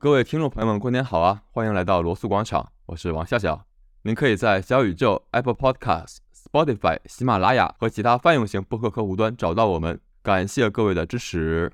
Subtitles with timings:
[0.00, 1.42] 各位听众朋友们，过年好啊！
[1.50, 3.66] 欢迎来到罗素广场，我是王笑笑。
[4.02, 10.00] 您可以在小宇宙、Apple Podcasts、Spotify、喜马拉雅和其他泛用型播客客户端找到我们。
[10.22, 11.72] 感谢各位的支持。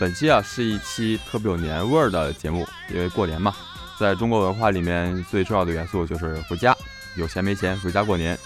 [0.00, 3.54] 本期啊是一期特别有年味儿的节目，因为过年嘛，
[3.98, 6.74] 在中国文化里面最重要的元素就是回家，
[7.16, 8.36] 有钱没钱回家过年。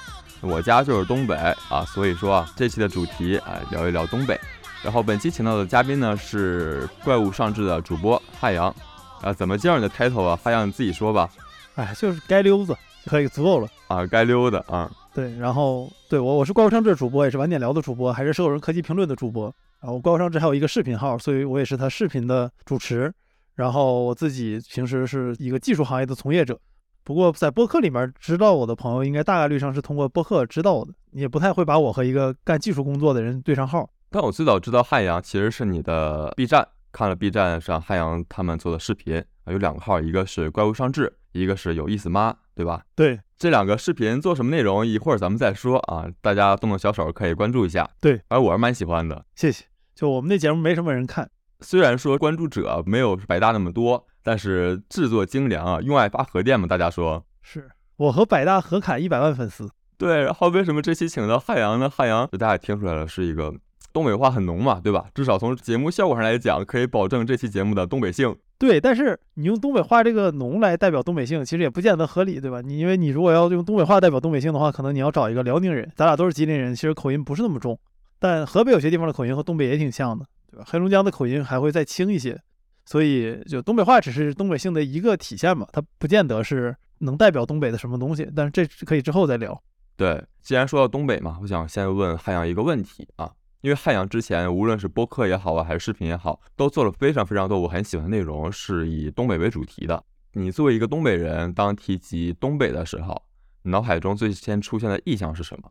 [0.41, 1.37] 我家就是东北
[1.69, 4.39] 啊，所以说啊这期的主题啊聊一聊东北。
[4.83, 8.75] 然后本期请到的嘉宾呢是怪物上志的主播汉阳，
[9.23, 10.37] 啊怎么介绍你的 title 啊？
[10.43, 11.31] 汉阳你自己说吧。
[11.77, 14.91] 哎，就是街溜子可以足够了啊，街溜子啊。
[15.15, 19.55] 对，然后对我我是怪物上志的主播，也是晚点聊的主播，还是社会人科技评论的主播。
[19.85, 23.13] 然后怪物上志还有一个视频号，所以我也是他视频的主持。
[23.55, 26.59] 然后我自己平时是一个技术行业的从业者，
[27.05, 33.91] 不过在播客里面知道我的朋友，应该大概率上是通过播客知道我的，也不太会把我和一个干技术工作的人对上号。
[34.09, 42.83] 但我最早知道汉阳其实是你的 B 站，看了 B 站上汉阳他们做的视频，有两个号，一个是怪物上志，一个是有意思妈，对吧？
[42.97, 47.91] 对，这两个视频做什么内容，一会儿咱们再说啊，大家动动小手可以关注一下。
[48.01, 49.67] 对，而我是蛮喜欢的，谢谢。
[49.95, 59.71] 就我们那节目没什么人看，虽然说关注者没有百大那么多，但是制作精良啊，用爱发核电嘛，大家说是我和百大合砍一百万粉丝。
[59.97, 61.89] 对，然后为什么这期请到汉阳呢？
[61.89, 63.55] 汉阳大家也听出来了，是一个
[63.93, 65.07] 东北话很浓嘛，对吧？
[65.15, 68.35] 至少从节目效果上来讲，可以保证这期节目的东北性。
[68.59, 72.61] 对，但是你用东北话这个浓来代表东北性，其实也不见得合理，对吧？
[72.61, 77.79] 你因为你如果要用东北话代表东北性的话，可能你要找一个辽宁人，咱俩都是吉林人，其实口音不是那么重。
[78.25, 80.65] 但河北有些地方的口音和东北也挺像的，对吧？
[80.67, 82.41] 黑龙江的口音还会再轻一些，
[82.87, 88.27] 所以就东北话只是东北性的一个体现嘛，它不见得是能代表东北的什么东西。
[88.35, 89.63] 但是这可以之后再聊。
[89.95, 93.31] 对，既然说到东北嘛，我想先问汉阳一个问题啊，
[93.61, 100.03] 因为汉阳之前无论是播客也好啊，还是视频也好，都做了非常非常多我很喜欢的内容，是以东北为主题的。
[100.33, 103.23] 你作为一个东北人，当提及东北的时候，
[103.65, 105.71] 脑海中最先出现的意象是什么？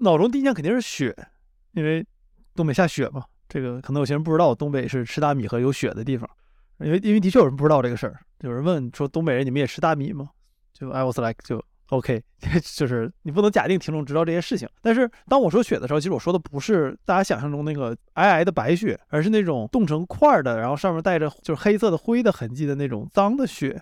[0.00, 1.16] 脑中第一印象肯定是雪。
[1.74, 2.04] 因为
[2.54, 6.28] 东北下雪嘛，这个可能有些人不知道，东北是吃大米和有雪的地方。
[6.80, 10.28] 因为因为的确有人不知道这个事儿，有人问说东北人你们也吃大米吗？
[10.72, 12.20] 就 I was like 就 OK，
[12.76, 14.68] 就是你不能假定听众知道这些事情。
[14.82, 23.80] 但是当我说雪的时候，其实我说的不是大家想象中那个皑皑的白雪，而是那种冻成块的，然后上面带着就是黑色的灰的痕迹的那种脏的雪。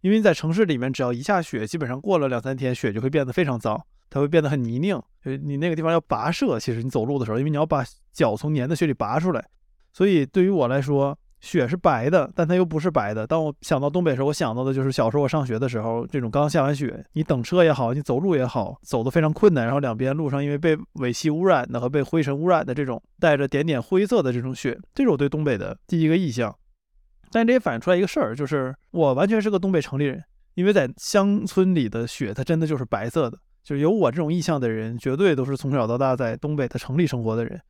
[0.00, 3.80] 因为在城市里面，只要一下雪，基本上过了两三天，雪就会变得非常脏。
[4.08, 6.58] 它会变得很泥泞，就你那个地方要跋涉。
[6.58, 9.44] 其实你走路的时候，因为你要把脚从粘的雪里拔出来，
[9.92, 13.26] 所以对于我来说，雪是白的，但它又不是白的。
[13.26, 26.54] 当我想到东北的时候，我想到的就是小时候我上学的时候，这种刚下完雪，你等车也好，你走路也好，走得非常困难，然后两边路上因为被尾气污染的和被灰尘污染的这种带着点点灰色的这种雪，这是我对东北的第一个印象。
[27.30, 30.22] 但这也反映出来一个事儿，就是我完全是个东北城里人，
[30.54, 33.38] 因为在乡村里的雪，它真的就是白色的。
[33.66, 37.60] 就是有我这种意向的人，绝对都是从小到大在东北的城里生活的人，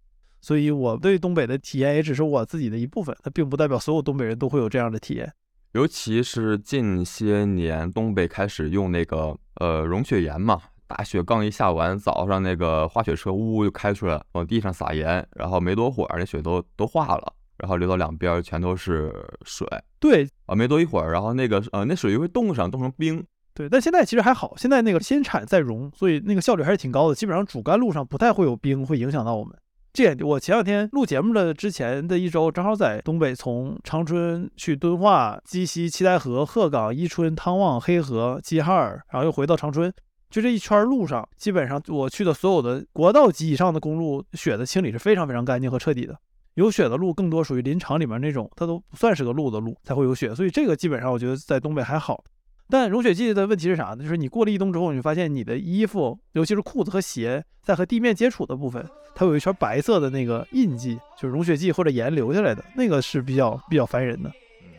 [0.43, 5.33] 所以我对东北的体验也只是我自己的一部分，它并不代表所有东北人都会有这样的体验。
[5.73, 19.11] 尤其是近些年，东北开始用那个呃融雪盐嘛，大雪刚一下完，早上那个滑雪车呜呜就开出来，往地上撒盐，然后没多会儿那雪都都化了，然后流到两边全都是
[19.47, 19.67] 水。
[19.99, 23.25] 对啊，没多一会儿，然后那个呃那水就会冻上，冻成冰。
[23.56, 27.15] 对，但现在其实还好，现在那个先产再融，所以那个效率还是挺高的。
[27.15, 29.56] 基本上主干路上不太会有冰，会影响到我们。
[29.94, 39.91] 这点我前两天录节目的之前的一周，正好在东北，从长春去敦化、鸡西、七台河、鹤岗、伊春、汤旺、黑河、齐哈尔，然后又回到长春，
[40.28, 46.15] 就这一圈路上，基本上我去的所有的国道级以上的公路，雪的清理是非常非常干净和彻底的。
[46.57, 52.22] 有雪的路更多属于林场里面那种，它都不算是个路的路才会有雪，所以这个基本上我觉得在东北还好。
[52.68, 53.98] 但融雪剂的问题是啥呢？
[54.03, 58.84] 就是你过了一冬之后，你会发现你的衣服，尤其是裤子和鞋，在和地面接触的部分，
[59.15, 64.30] 它有一圈白色的那个印记，就是融雪剂或者盐留下来的，那个是比较比较烦人的。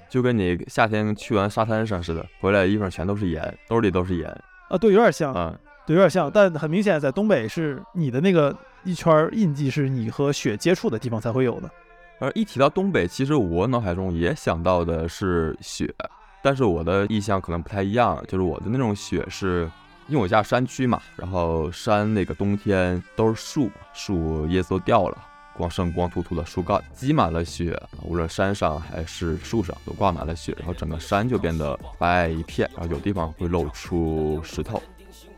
[0.10, 4.30] 就跟你夏天去完沙滩上似的，回来衣服上全都是盐，兜里都是盐
[4.70, 5.58] 啊，对，有点像啊。
[5.86, 11.72] 对，有点像，但很明显，在东北是你的那个一圈印记是你和雪接触的地方才会有的。
[12.20, 15.94] 而一提到东北，其实我脑海中也想到的是雪，
[16.42, 19.70] 但是我的印象可能不太一样，就是我的那种雪是，
[20.08, 25.18] 因为我家山区嘛，然后山那个冬天都是树，树叶子都掉了，
[25.56, 34.82] 光剩光秃秃的树干，积满了雪，无论山上还是树上都挂满了雪，然后整个山就变得白一片，然后有地方会露出石头。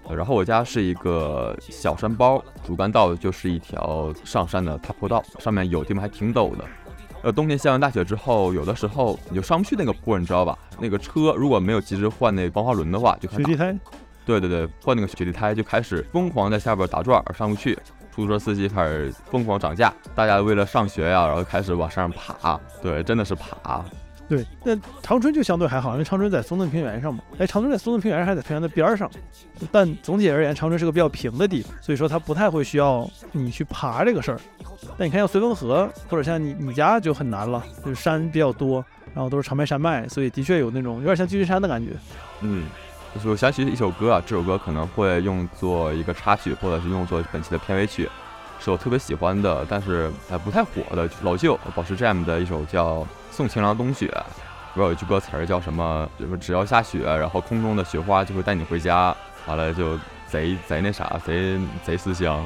[0.10, 6.66] 然后我家是一个小山包，主干道就是一条上山的踏坡道，上面有地方还挺陡的。
[7.22, 10.58] 呃，冬天下完大雪之后，有的时候你就上不去那个坡，你知道吧？
[10.80, 13.78] 那个车如果没有及时换那防滑轮的话，就雪地胎。
[14.26, 17.78] 对对对，换那个雪地胎就开始疯狂在下边打转，上不去。
[18.14, 22.60] 出租车司机开始疯狂涨价，大家为了上学呀，然后开始往山上爬。
[22.82, 23.84] 对，真的是爬。
[24.30, 27.24] 对，那长春就相对还好，因为长春在松嫩平原上嘛。
[27.40, 29.10] 哎，长春在松嫩平原还在平原的边上，
[29.72, 34.40] 但总体而言，长春是个比较平的地方，所以说它不太会需要你去爬这个事儿。
[35.00, 38.86] 但你看像绥芬河或者像你你家就很难了，就是山比较多，
[39.16, 41.94] 然后都是长白山脉，所以的确有那种有点像旧金山的感觉。
[42.42, 42.68] 嗯，
[43.16, 48.08] 就是我想起一首歌啊，这首歌可能会用作一个插曲，或者是用作本期的片尾曲，
[48.60, 53.08] 是我特别喜欢的，但是还不太火的老旧保持 Jam 的一首叫。
[53.40, 54.06] 送情郎冬雪，
[54.74, 56.10] 不知道有句歌词儿叫什么？
[56.20, 59.16] 什么只要下雪，然后空中的雪花就会带你回家。
[59.46, 59.98] 完了就
[60.28, 62.46] 贼贼那啥，贼贼思乡。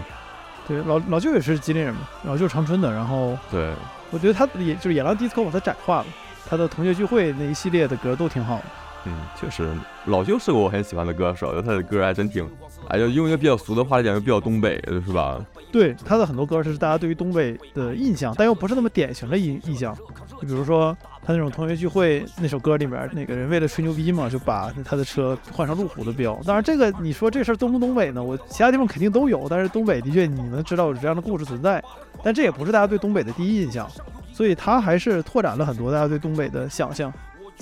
[0.68, 2.94] 对，老老舅也是吉林人嘛，老舅长春的。
[2.94, 3.74] 然后对，
[4.12, 6.06] 我觉得他也就是野狼 disco 把他窄化了，
[6.48, 8.64] 他的同学聚会那一系列的歌都挺好的。
[9.06, 9.70] 嗯，确实，
[10.06, 12.50] 老舅是个我很喜欢的歌手，他的歌还真挺，
[12.88, 15.46] 哎，就用一个比较俗的话来讲，就比较东北，是吧？
[15.72, 19.94] 对，他的很多歌是大家对于东北的印象，但又不是那么典型的印印象。
[20.40, 20.96] 就比如说
[21.26, 26.40] 他那种同学聚会那首歌里面，那个人为了吹牛逼嘛，就把他的车换上路虎的标。
[26.46, 28.24] 当然，这个你说这事儿东不东北呢？
[28.24, 31.84] 我其他地方肯定都有，但是东北的确你能知道有这样的故事存在，
[32.24, 33.86] 但这也不是大家对东北的第一印象，
[34.32, 37.12] 所以他还是拓展了很多大家对东北的想象。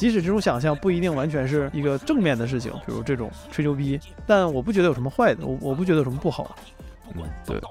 [0.02, 6.56] 即使这种想象不一定完全是一个正面的事情，比如这种吹牛逼，但我不觉得有什么坏的，我我不觉得有什么不好。
[7.14, 7.62] 嗯，对。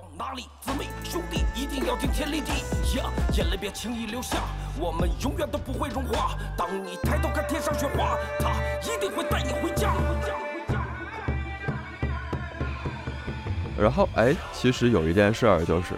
[13.77, 15.95] 然后，哎，其实有一件事儿，就是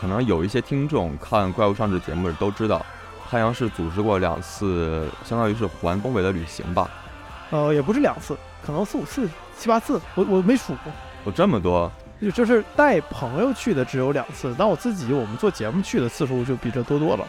[0.00, 2.86] 可能有一些听众看《怪物上志》节目都知道，
[3.30, 6.88] 太阳市组织过两次，相当于是环东北的旅行吧？
[7.50, 9.28] 呃，也不是两次，可能四五次、
[9.58, 10.92] 七八次，我我没数过。
[11.26, 11.90] 有这么多？
[12.20, 17.26] 就就是带朋友去的只有两次，但我自己我们做节目去的次数就比这多多了。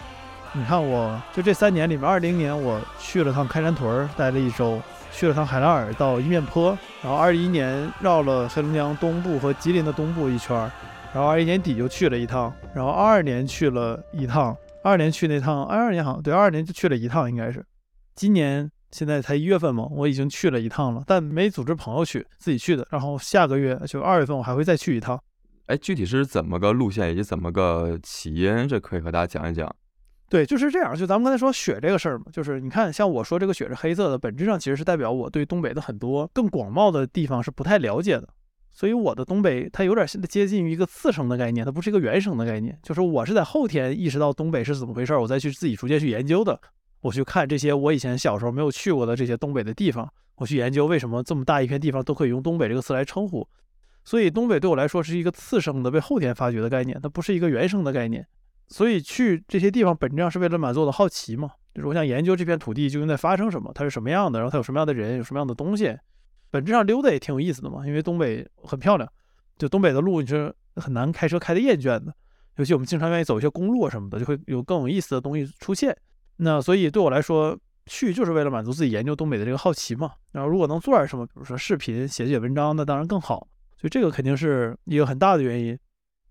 [0.54, 4.80] 你看，我就这三年里面，二零年我去了趟开山屯待了一周，
[5.12, 10.56] 去了趟海拉尔到一面坡，然后二一年绕了黑龙江东部和吉林的东部一圈，
[11.14, 17.66] 然后二一年底就去了一趟，然后二二年去了一趟，二二年去那趟，二二年好像对，二二年就去了一趟，应该是
[18.14, 18.72] 今年。
[18.92, 22.88] 现在才一月份嘛，我已经去了一趟了，但没组织朋友去，自己去的。
[22.92, 25.20] 然后下个月就二月份，我还会再去一趟。
[25.66, 29.76] 哎，具体是怎么个路线，以及怎么个起因，这可以和大家讲一讲。
[30.30, 30.96] 对，就是这样。
[30.96, 38.30] 就咱们刚才说雪这个事儿嘛，就是你看，像我说这个雪是黑色的，本质上其实是代表我对东北的很多更广袤的地方是不太了解的。
[38.76, 42.78] 所以我的东北它有点接近于一个次生的概念，它不是一个原生的概念。
[42.84, 46.60] 就是我是在后天意识到东北是怎么回事，我再去自己逐渐去研究的。
[47.00, 53.48] 我去看这些我以前小时候没有去过的这些东北的地方，我去研究为什么这么大一片地方都可以用东北这个词来称呼。
[54.04, 58.28] 所以东北对我来说是一个次生的、被后天发掘的概念，它不是一个原生的概念。
[58.68, 65.96] 所以去这些地方本质上是为了满足我的好奇嘛，就是我想研究这片土地究竟在发生什么，它是什么样的，然后它有什么样的人，有什么样的东西。
[66.56, 69.12] 本质上溜达也挺有意思的嘛，因为东北很漂亮，
[69.58, 72.16] 就东北的路你是很难开车开的厌倦的，
[72.56, 75.94] 尤其我们经常愿意走一些公路啊什么的，就会有更有意思的东西出现。
[76.38, 77.58] 那所以对我来说，
[77.88, 80.14] 去就是为了满足自己研究东北的这个好奇嘛。
[80.32, 83.46] 然后如果能做点什么，比如说视频、写写文章，那当然更好。
[83.78, 85.78] 所以这个肯定是一个很大的原因。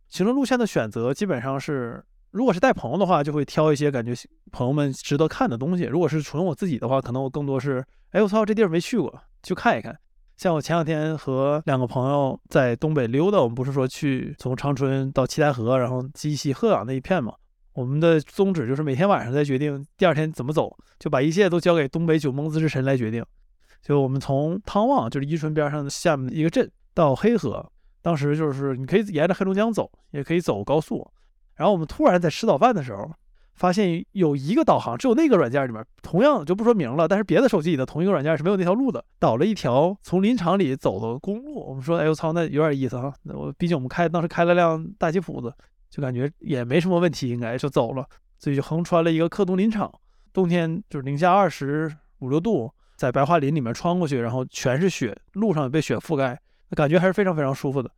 [0.09, 4.15] 行程路线的选择基本上是，如果是带朋友的话，就会挑一些感觉
[4.51, 9.97] 朋友们值得看的东西；如果是纯我自己的话，可能我更多是，哎，我操，这地儿没去过，去看一看。
[10.37, 17.33] 像我前两天和两个朋友在东北溜达，我们不是说去从长春到七台河，然后鸡西鹤岗那一片嘛。
[17.73, 23.25] 我们的宗旨就是每天晚上再决定第二天怎么走，就把一切都交给东北九蒙子之神来决定。
[23.83, 27.69] 就我们从汤旺，就是伊春边上的下面一个镇，到黑河，
[28.01, 31.05] 当时就是你可以沿着黑龙江走，也可以走高速。
[31.57, 33.11] 然后我们突然在吃早饭的时候，
[33.55, 41.67] 发现有一个导航，只有那个软件里面，同样就不说明了，但是别的手机里的同一个软件是没有那条路的，导了一条从林场里走的公路。
[41.69, 43.13] 我们说，哎呦操，那有点意思哈。
[43.23, 45.55] 那我毕竟我们开当时开了辆大吉普子，
[45.89, 48.05] 就感觉也没什么问题，应该就走了。
[48.39, 49.91] 所以就横穿了一个克东林场，
[50.33, 57.91] 冬天就是零下二十五六度，在白桦林里面穿过去，然后全是雪，路上也被雪覆盖，那感觉还是非常非常舒服的。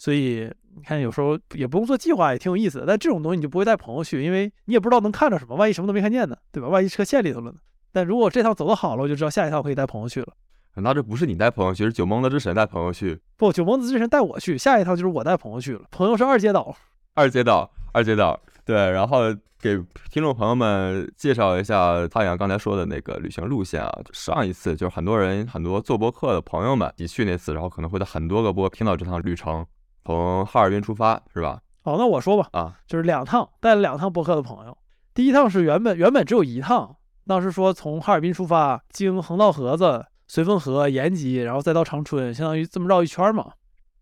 [0.00, 2.86] 所以你看，有时候也不用做计划，也挺有意思的。
[2.86, 6.68] 但这种东西你就不会带朋友去，因为你也不知道能看着什么，万一什么都没看见呢，对吧？
[6.68, 7.58] 万一车陷里头了呢？
[7.92, 10.28] 但如果这趟走的好了，我就知道下一趟可以带朋友去了。
[10.76, 13.20] 那这不是你带朋友去，是九蒙子之神带朋友去。
[13.36, 15.82] 不，九蒙子之神带我去，下一趟就是我带朋友去了。
[15.90, 16.74] 朋友是二阶岛，
[17.12, 18.40] 二阶岛，二阶岛。
[18.64, 19.18] 对，然后
[19.60, 19.76] 给
[20.10, 23.92] 听众朋友们介绍一下太阳刚才说的那个旅行路线啊。
[24.14, 29.66] 上一次就是很多人很多做播客的朋友们你去那次，然后可能会在很多个播听到这趟旅程。
[30.04, 31.60] 从哈尔滨出发是吧？
[31.82, 34.76] 好，那我说吧，啊，就是两趟，带了两趟播客的朋友。
[35.14, 43.52] 第一趟是原本原本只有一趟，当时说从哈尔滨出发，经横道河子、绥芬河、延吉，然后再到长春，相当于这么绕一圈嘛。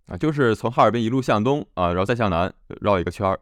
[0.07, 3.39] 啊，就是从哈尔滨一路向东啊，然后再向南绕一个圈儿。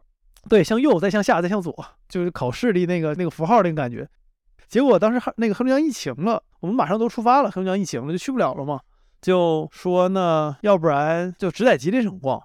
[0.49, 1.73] 对，向右，再向下，再向左，
[2.07, 4.07] 就是考视力那个那个符号那个感觉。
[4.67, 8.79] 结果当时那个黑龙江疫情了，我们马上都出发了，黑龙江疫情了就去不了了嘛。
[9.21, 12.41] 就说呢，要不然就只在吉林省逛，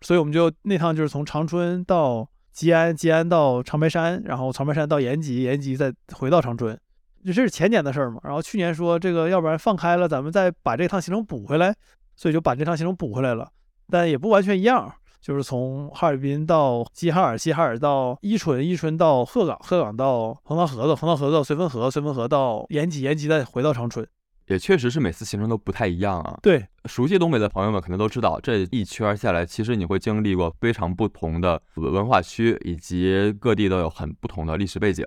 [0.00, 6.78] 所以我们就那趟就是从长春到吉安，吉安到长白山，然后长白山到延吉，延吉再回到长春，
[7.24, 8.20] 就这是前年的事儿嘛。
[8.24, 11.74] 然后去年说这个，要不然放开了，咱们再把这趟行程补回来，
[12.16, 13.48] 所以就把这趟行程补回来了，
[13.88, 24.06] 但也不完全一样，就是从哈尔滨到齐齐哈尔，齐齐哈尔到伊春，伊春到鹤岗，鹤岗到横道河子，横道河子到绥芬河，绥芬河到延吉，延吉再回到长春。
[24.48, 26.38] 也确实是每次行程都不太一样啊。
[26.42, 35.04] 对，熟悉东北的朋友们可能都知道，这一圈下来，其实你会经历过非常不同的文化区，以及各地都有很不同的历史背景。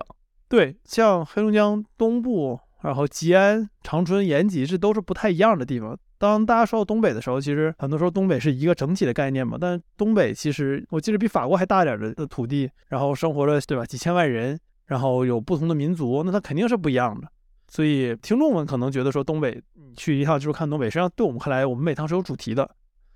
[0.48, 5.96] 对，像黑龙江东部，然后吉安、长春、延吉，这都是不太一样的地方。
[6.18, 9.56] 当大家说到东北的时候，其实很多时候东北是一个整体的概念嘛。
[9.58, 17.26] 但东北其实我记得比法国还大点的的土地，然后生活着对吧几千万人，然后有不同的民族，那它肯定是不一样的。
[17.70, 19.62] 所以听众们可能觉得说东北
[19.96, 22.68] 去一趟就是看东北，实际上对我们看来，我们每趟是有主题的。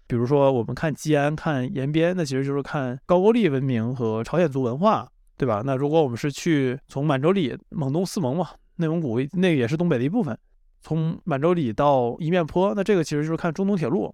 [0.07, 5.63] 比如说我们看吉安、看延边，那其实就是看高句丽文明和朝鲜族文化，对吧？
[5.65, 10.39] 那如果我们是去从满洲里、蒙东四盟嘛，内蒙古那个也是东北的一部分，
[10.83, 14.13] 从满洲里到一面坡，那这个其实就是看中东铁路。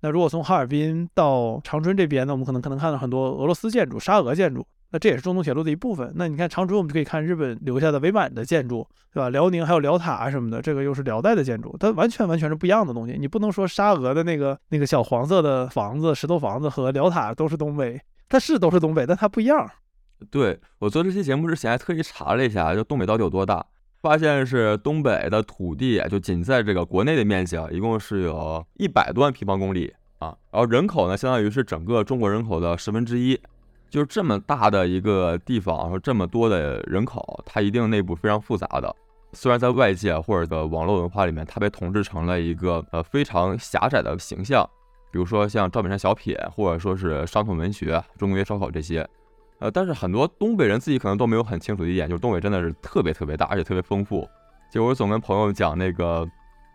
[0.00, 4.66] 那如果从哈尔滨到长春这边那，我们可能可能看到很多俄罗斯建筑、沙俄建筑。
[4.92, 6.12] 那这也是中东铁路的一部分。
[6.14, 9.30] 那你看长春，我们就可以看日本留下的伪满的建筑，对吧？
[9.30, 13.16] 辽宁还有辽塔什么的，这个又是辽代的建筑，它完全完全是不一样的东西。
[13.18, 19.68] 你不能说沙俄的那个那个小黄色的房子、石头房子和辽塔都是东北，它是都是东北，但它不一样。
[20.30, 23.64] 对我做这期节目之前还特意查了一下，就东北到底有多大，
[24.02, 33.40] 发现是东北的土地就仅在这个国内的面积啊，一共是有一百多万平方公里啊，然后人口呢，相当于是整个中国人口的十分之一。
[33.92, 38.96] 就是这么大的一个地方，和这么多的人口，它一定内部非常复杂的。
[39.34, 44.66] 虽然在外界或者的网络文化里面，它被统治成了一个呃非常狭窄的形象，
[45.10, 49.06] 比如说像赵本山小品，或者说是伤痛文学、中国烧烤这些。
[49.58, 54.26] 呃，但是很多东北人自己可能都没有很清楚的一点，就是东北真的是特别特别大，而且特别丰富。
[54.72, 56.26] 就我总跟朋友讲那个，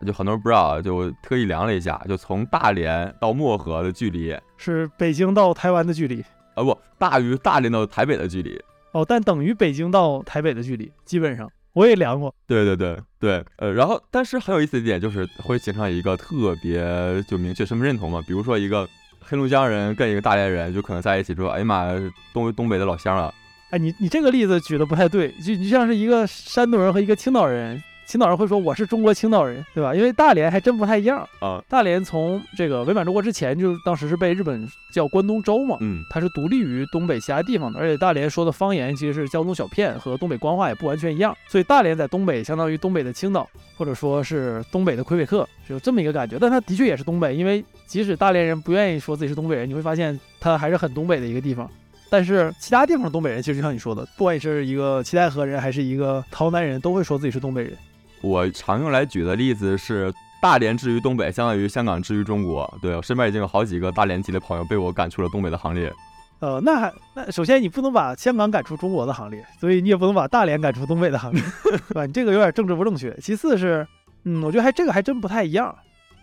[0.06, 6.24] 就很多人不知道，就特意量了一下，就从大连到漠河的距离是北京到台湾的距离。
[6.58, 8.60] 啊不，大于大连到台北的距离
[8.92, 12.34] 哦，但等于北京到台北的距离，基本上我也量过。
[12.46, 18.88] 对对对对，呃，然后但是很有意思的一点就是会形成一个特别就明确身份认同嘛，比如说一个
[19.20, 21.92] 黑龙江人跟一个大连人就可能在一起说，哎呀妈，
[22.32, 23.32] 东东北的老乡了。
[23.70, 27.82] 哎，你你这个例子举的不太对，就你像是一个山东人和一个青岛人。
[28.08, 29.94] 青岛人会说我是中国青岛人，对吧？
[29.94, 31.62] 因为大连还真不太一样啊。
[31.68, 37.78] 大连从这个伪满洲国之前，就当时是被日本叫关东州嘛，嗯，它是独立于东北其他地方的。
[37.78, 41.36] 而且大连说的方言其实是胶东小片，和东北官话也不完全一样。
[41.48, 43.46] 所以大连在东北相当于东北的青岛，
[43.76, 46.38] 或者说是东北的魁北克，有这么一个感觉。
[46.40, 51.70] 但它的确也是东北，因为即使大连人不愿意说自己是东北人，你会发现它还是很东北的一个地方。
[52.08, 57.76] 但是其他地方的东北人，其实就像你说的，不管你是一个七台河人还是一个洮南人，都会说自己是东北人。
[58.20, 62.72] 我常用来举的例子是大连至于东北，相当于香港至于中国。
[62.82, 65.92] 对我身边已经有好几个大连籍的朋友被我赶出了东北的行列。
[66.40, 71.42] 呃，那还那首先你不能把香港赶出中国的行列，所以你也不能把大连赶出东北的行列，
[71.88, 72.06] 对吧？
[72.06, 73.12] 你这个有点政治不正确。
[73.20, 73.86] 其次是，
[74.24, 75.74] 嗯，我觉得还这个还真不太一样。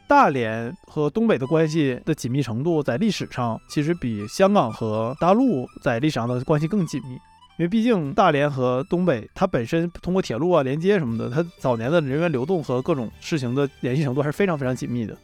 [0.07, 7.17] 大连和东北的关系的紧密程度，在历史上其实比香港和大陆在历史上的关系更紧密。
[7.57, 15.15] 因为毕竟大连和东北，它本身通过铁路啊连接什么的，它早年的人员流动和各种事情的联系程度还是非常非常紧密的。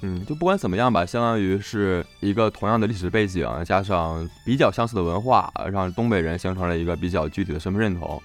[0.00, 8.20] 嗯，就不管怎么样吧，相当于是一个同样的历史背景，加上比较相似的文化，让东北人形成了一个比较具体的身份认同。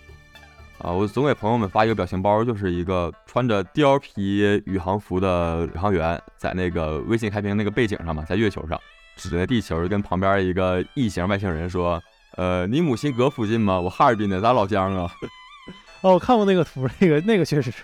[0.78, 8.80] 啊，我总给朋友们发一个表情包，就是一个穿着貂皮宇航服的宇航员，在那个微信开屏那个背景上嘛，在月球上
[9.18, 12.02] 指着地球，跟旁边一个异形外星人说。
[12.40, 13.78] 呃，你母亲搁附近吗？
[13.78, 15.12] 我哈尔滨的，咱老乡啊。
[16.00, 17.84] 哦，我看过那个图，那个那个确实是，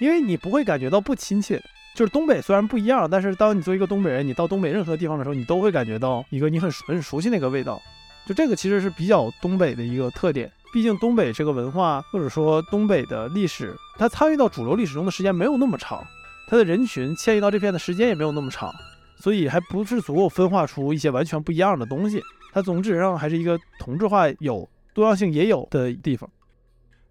[0.00, 1.62] 因为你不会感觉到不亲切。
[1.94, 7.80] 就是东北虽然不一样，但是当你作为一个东北人，你到东北任何地方的时候，你都会感觉到一个你很很熟悉那个味道。
[8.26, 10.50] 就这个其实是比较东北的一个特点。
[10.72, 16.04] 毕竟东北这个文化或者说东北的历史，它参与到主流历史中的时间没有那么长，
[16.48, 18.74] 它的人群迁移到这片的时间也没有那么长，
[19.16, 22.20] 所以还不是足够分化出一些完全不一样的东西。
[22.52, 26.28] 它总质上还是一个同质化有多样性也有的地方。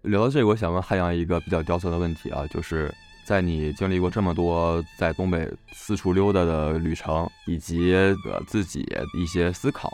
[0.02, 2.92] 聊到这个，我想问汉阳一个比较刁钻的问题啊，就是
[3.26, 9.92] 在你经历过这么多在东北四处溜达的旅程，以及呃自己一些思考，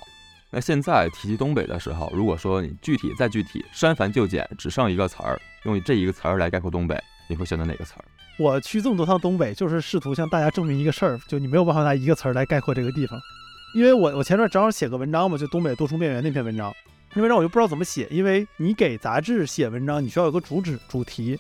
[0.50, 6.96] 那现在提及东北的时候，如果说你具体再具体，删繁就简，只剩一个词儿，用这一个词儿来概括东北，
[7.28, 8.04] 你会选择哪个词儿？
[8.38, 13.18] 我去这么多趟东北，就是试图向大家证明一个事儿，就你没有办法拿一个词儿来概括这个地方。
[13.74, 16.72] 因为我我前段正好写个文章嘛，就东北多重边缘那篇文章，
[17.14, 21.38] 那文章我就不知道怎么写，因为你给杂志写文章，你需要有个主旨主题，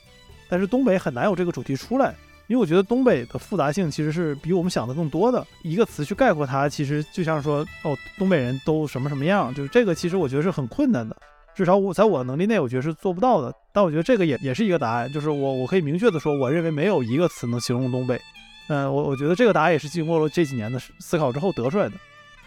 [0.48, 2.14] 但是东北很难有这个主题出来，
[2.46, 11.16] 因为我觉得东北的复杂性其实是比我们想的更多的，一个词去概括它，其实就像说哦，东北人都什么什么样，就是这个其实我觉得是很困难的，
[11.54, 13.52] 至少我在我能力内，我觉得是做不到的。
[13.72, 18.20] 但我觉得这个也也是一个答案，就是我我可以明确的说，我认为没有一个词能形容东北。
[18.68, 21.94] 嗯，我我觉得这个答案也是经过了这几年的思考之后得出来的。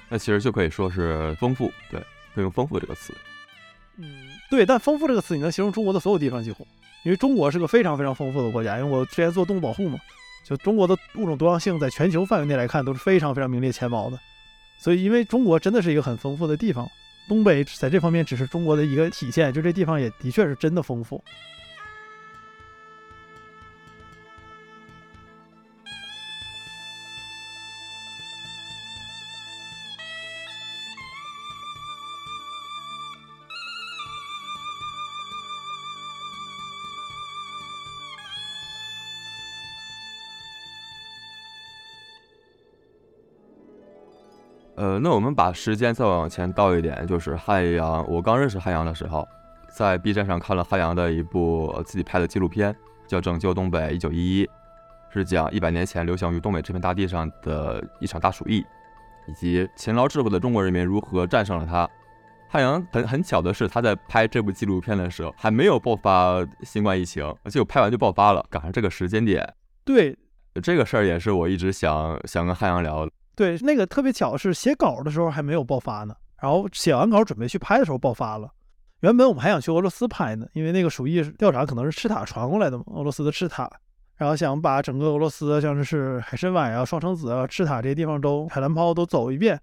[0.09, 1.99] 那其实就可以说是丰富，对，
[2.33, 3.13] 可以用丰富这个词。
[3.97, 6.67] 嗯，对，但丰富这个词你能形容中国的所有地方几乎，
[7.03, 8.77] 因为中国是个非常非常丰富的国家。
[8.77, 9.99] 因为我之前做动物保护嘛，
[10.45, 14.19] 就中国的物种多样性在全球范围内来看都是非常非常名列前茅的。
[14.79, 16.89] 所以，因为中国真的是一个很丰富的地方，
[17.27, 21.21] 东北在这方面只是中国的一个体现，就这地方也的确是真的丰富。
[44.89, 48.03] 呃，那我们把时间再往前倒一点，就是汉阳。
[48.09, 49.27] 我刚认识汉阳的时候，
[49.69, 52.75] 在 B 站上看了汉阳的一部自己拍的纪录片，
[53.05, 54.45] 叫《拯救东北一九一一》，
[55.13, 58.65] 是讲一百年前流行于东北这片大地上的一场大鼠疫，
[59.27, 61.87] 以及勤劳智慧的中国人民如何战胜了它。
[62.47, 69.53] 汉阳很很巧的是，他在拍这部纪录片的时候还没有爆发新冠疫情，而且拍完就爆发了，赶上这个时间点。
[69.85, 70.17] 对，
[70.63, 73.07] 这个事儿也是我一直想想跟汉阳聊。
[73.39, 78.51] 对，那个特别巧是写稿的时候还没有爆发呢，然后写完稿准备去拍的时候爆发了。
[78.99, 83.71] 原本我们还想去俄罗斯拍呢，因为那个鼠疫调查可能是赤塔传过来的嘛，俄罗斯的赤塔，
[84.17, 89.57] 然后想把整个俄罗斯，像是海参崴啊、双城子啊、赤塔这些地方都海蓝泡都走一遍，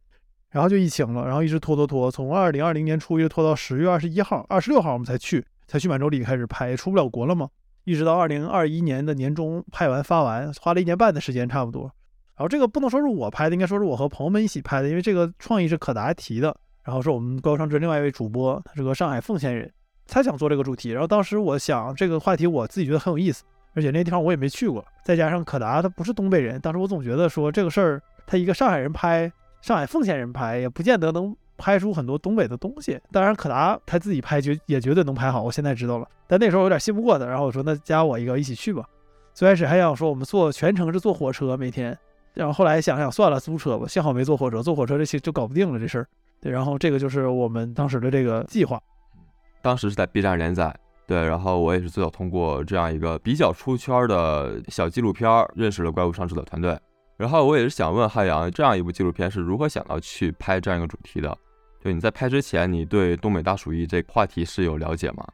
[0.52, 7.46] 然后就疫情了，然后一直拖拖拖，从二零二零年初一直拖到十月二十一号、二十六号我们才去，才去满洲里开始拍，出不了国了嘛，
[7.84, 11.92] 一直到二零二一年的年中拍完发完，花了一年半的时间差不多。
[12.37, 16.55] 然后这个不能说是我拍的，应该说是我和朋友们一起拍的，因为这个创意是可达提的。
[16.85, 19.68] 然后是我们高商之另外一位主播，他是个上海奉贤人，
[20.07, 20.90] 他想做这个主题。
[20.90, 23.42] 然后当时我想这个话题我自己觉得很有意思，
[23.75, 33.01] 而且那地方我也没去过，再加上可达他不是东北人，当时我总觉得说这个事儿他一个上海人拍，上海奉贤人拍也不见得能拍出很多东北的东西。
[33.11, 36.07] 当然可达他自己拍绝也绝对能拍好，我现在知道了。
[36.29, 38.85] 但那时候有点信不过他，然后我说那加我一个一起去吧。
[39.35, 41.99] 最开始还想说我们坐全程是坐火车每天。
[42.37, 43.88] 然后后来想想算了，租车吧。
[43.88, 46.07] 幸好没坐火车，坐火车这些就搞不定了这事儿。
[46.40, 48.79] 对，然后这个就是我们当时的这个计划。
[49.62, 50.72] 当时是在 B 站连载，
[51.07, 56.79] 对，然后我也是最早通过这样一个比较出圈的小纪录片认识了怪物上志的团队。
[57.16, 61.35] 然后我也是想问汉阳，这样一部纪录片是如何想到去拍这样一个主题的？
[61.83, 65.27] 就你在拍之前，你对东北大鼠疫这个话题是有了解吗？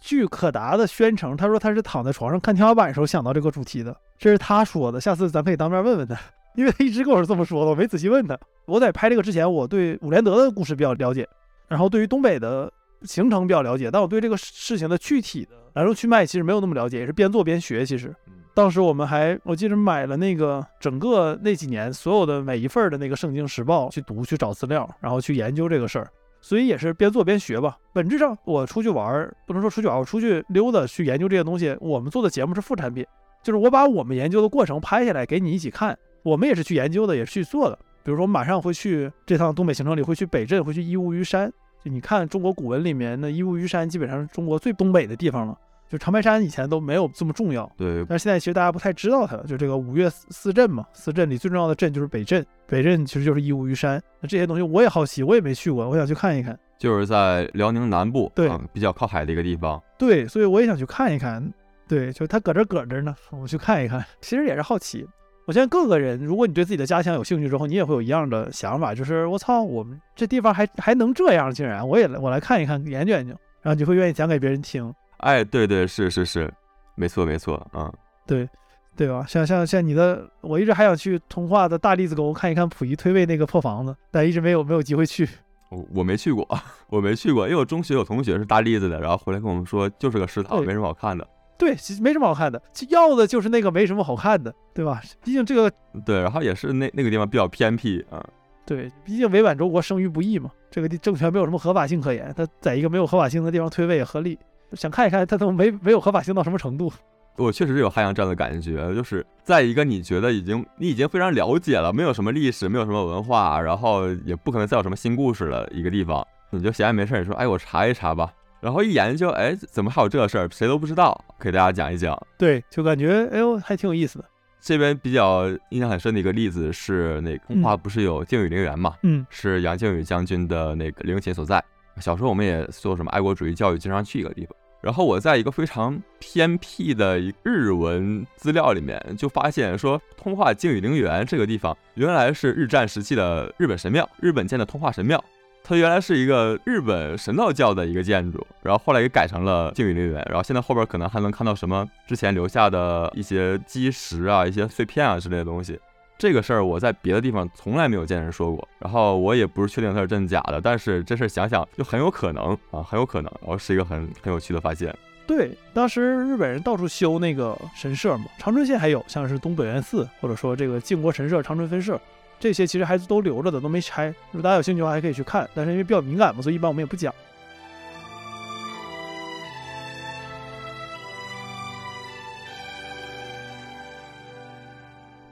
[0.00, 5.00] 据可达的宣称，他说他是躺在床上看天花板时候想到这个主题的，这是他说的。
[5.00, 6.14] 下次咱可以当面问问他。
[6.54, 8.38] 因为他一直跟我是这么说的，我没仔细问他。
[8.66, 11.28] 我在拍这个之前，我对伍连德的故事比较了解，
[11.68, 17.84] 然后对于东北的行程比较了解，但我对这个事情的具体的来龙去脉其实没有那么了解，也是边做边学。
[17.84, 18.14] 其实，
[18.54, 26.08] 当时我们还我记得买了那个整个那几年所有的每一份的那个《圣经时报》去读去找资料，然后去研究这个事儿。
[26.40, 27.76] 所以也是边做边学吧。
[27.92, 31.76] 本质上，我出去玩儿不能说出去玩儿，我出去溜达去研究这些东西。
[31.80, 33.04] 我们做的节目是副产品，
[33.42, 35.98] 就是我把我们研究的过程拍下来给你一起看。
[36.24, 37.78] 我们也是去研究的，也是去做的。
[38.02, 41.48] 比如说，马上会去这趟东北行程里，会去北镇，会去义乌于山。
[41.84, 45.56] 就你看中国古文里面的义乌于山，基本上是中国最东北的地方了。
[45.86, 49.36] 就长白山以前都没有这么重要，对，但是现在其实大家不太知道它。
[49.44, 54.02] 就这个五岳四镇嘛，四镇里最重要的镇就是北镇，北镇其实就是义乌于山。
[54.20, 56.58] 那这些东西我也好奇，我也没去过，我想去看一看。
[56.78, 59.80] 就是在辽宁南部，对，比较靠海的一个地方。
[59.98, 61.52] 对，所以我也想去看一看。
[61.86, 64.04] 对，就它搁这搁着呢，我去看一看。
[64.20, 65.06] 其实也是好奇。
[65.46, 74.92] 我相信各个人，如果你对自己的家乡有兴趣之后，你也会有一样的想法，就是我操，我们这地方还还能这样，竟然我也来我来看一看，研究研究，然后你会愿意讲给别人听。
[75.18, 76.52] 哎，对对是是是，
[76.94, 77.92] 没错没错，嗯，
[78.26, 78.48] 对，
[78.96, 79.24] 对吧？
[79.28, 85.28] 像像像你的，我一直还想去通化的大栗子沟看一看溥仪推位那个破房子，但一直没有没有机会去。
[85.70, 86.46] 我我没去过，
[86.88, 91.26] 我没去过，因为我中学有同学是大栗子的，然后回来跟我们说，就是个食堂，没什么好看的。
[91.56, 95.00] 对，其实没什么好看的，要的就是那个没什么好看的，对吧？
[95.24, 95.70] 毕竟这个
[96.04, 98.24] 对，然后也是那那个地方比较偏僻啊。
[98.66, 104.38] 对，毕竟委婉周国生于不易嘛，这个地政权没有什么合法性可言，他在一个没有合法性的地方退位也合理。
[104.72, 106.92] 想看一看他都没没有合法性到什么程度。
[107.36, 118.32] 我确实有汉阳这样的感觉，就是在一个你觉得已经你已经非常了解了，没有什么历史，没有什么文化，然后也不可能再有什么新故事了一个地方，你就闲着没事你说，哎，我查一查吧，
[118.64, 120.48] 然后一研究，哎，怎么还有这事儿？
[120.50, 122.18] 谁都不知道，给大家讲一讲。
[122.38, 124.24] 对，就感觉哎呦，还挺有意思的。
[124.58, 128.94] 这边比较印象很深的一个例子是，那通化不是有靖宇陵园嘛？
[129.02, 131.62] 嗯，是杨靖宇将军的那个陵寝所在。
[132.00, 134.56] 小时候我们也做什么爱国主义教育，经常去一个地方。
[134.80, 145.22] 然后我在一个非常偏僻的一日文资料里面，就发现说通化靖宇陵园这个地方原来是日战时期的日本神庙，日本建的通化神庙。
[145.66, 150.22] 它原来是一个日本神道教的一个建筑，然后后来给改成了靖宇陵园。
[150.28, 155.80] 然后现在后边可能还能看到什么之前留下的一些基石啊、一些碎片啊之类的东西。
[156.18, 164.94] 这个事儿我在别的地方从来没有见人说过，然后我也不是确定它是真的假的，但是这事儿想想就很有可能啊，很有可能，然后是一个很很有趣的发现。
[165.26, 171.98] 对，当时日本人到处修那个神社嘛，长春县还有，像是东北元寺，或者说这个靖国神社、长春分社，
[172.44, 174.08] 这些其实还是都留着的，都没拆。
[174.30, 177.10] 如果大家有兴趣的话，还可以去看，但是因为比较敏感嘛，所以一般我们也不讲。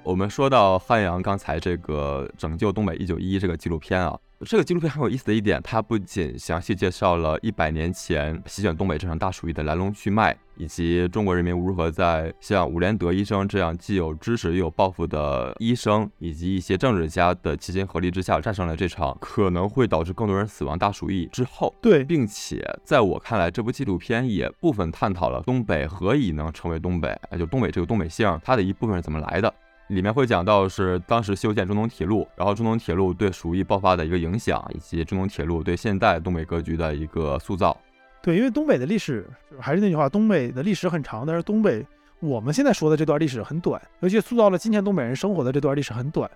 [0.03, 29.55] 我们说到汉阳刚才这个《拯救东北一九一》这个纪录片啊，这个纪录片很有意思的一点，它不仅详细介绍了一百年前席卷东北这场大鼠疫的来龙去脉，以及中国人民如何在像伍连德医生这样既有知识又有抱负的医生，以及一些政治家的齐心合力之下战胜了这场可能会导致更多人死亡大鼠疫之后，对，并且在我看来，这部纪录片也部分探讨了东北何以能成为东北，就东北这个东北姓它的一部分是怎么来的。
[29.95, 37.77] 里面会讲到是当时修建中东铁路，然后中东铁路对鼠疫爆发的一个影响，以及中东铁路对现代东北格局的一个塑造。
[38.23, 39.27] 对，因为东北的历史
[39.61, 41.85] 还是那句话，东北的历史很长，但是东北
[42.21, 46.31] 我们现在说的这段历史很短，尤其塑造了今天东北人生活的这段历史很短，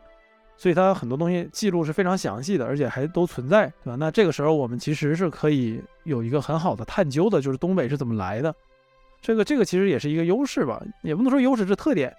[0.56, 3.96] 所以它很多东西记录是非常详细的，而且还都存在，对吧？
[3.96, 8.54] 那这个时候我们其实是可以有一个很好的探究的，就是东北是怎么来的。
[9.22, 12.12] 这个这个其实也是一个优势吧，也不能说优势，是特点。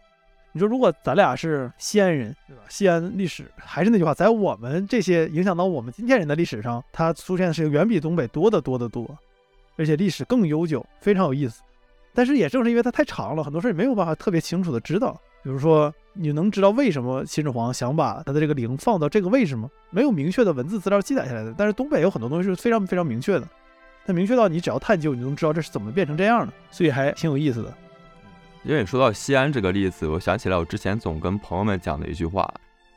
[0.57, 2.63] 你说，如果咱俩是西安人，对吧？
[2.67, 9.07] 西安历史还是那句话，在我们这些影响到我们今天人的历史上，它出现的事情远比东北多得多得多，
[9.75, 11.61] 而且历史更悠久，非常有意思。
[12.11, 15.15] 但是也正是因为它太长了，很多事儿没有办法特别清楚的知道。
[15.43, 19.69] 比如说，你能知道为什么秦始皇想把他的这个陵放到这个位置吗？
[19.91, 21.53] 没有明确的文字资料记载下来的。
[21.55, 23.47] 但是东北有很多东西是非常非常明确的，
[24.07, 27.71] 它明确到你只要探究，你就能知道这是怎么变成这样的，所以还挺有意思的。
[28.67, 32.45] 因为你说到西安这个例子，我想起来我之前总跟朋友们讲的一句话：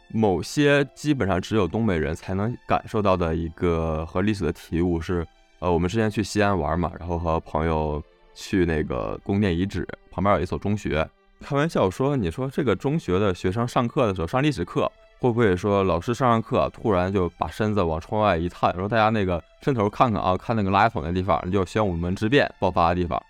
[0.08, 5.24] 某些基本上只有东北人才能感受到的一个和历史的体悟是，
[5.60, 8.02] 呃，我们之前去西安玩嘛，然后和朋友
[8.34, 11.08] 去那个宫殿遗址旁边有一所中学，
[11.40, 23.22] 开玩笑说，你说这个中学的学生上课的时候上历史课，会不会说老师上上课突然就把身子往窗外一探，说大家那个伸头看看啊，看那个垃圾桶那地方，就玄武门之变爆发的地方。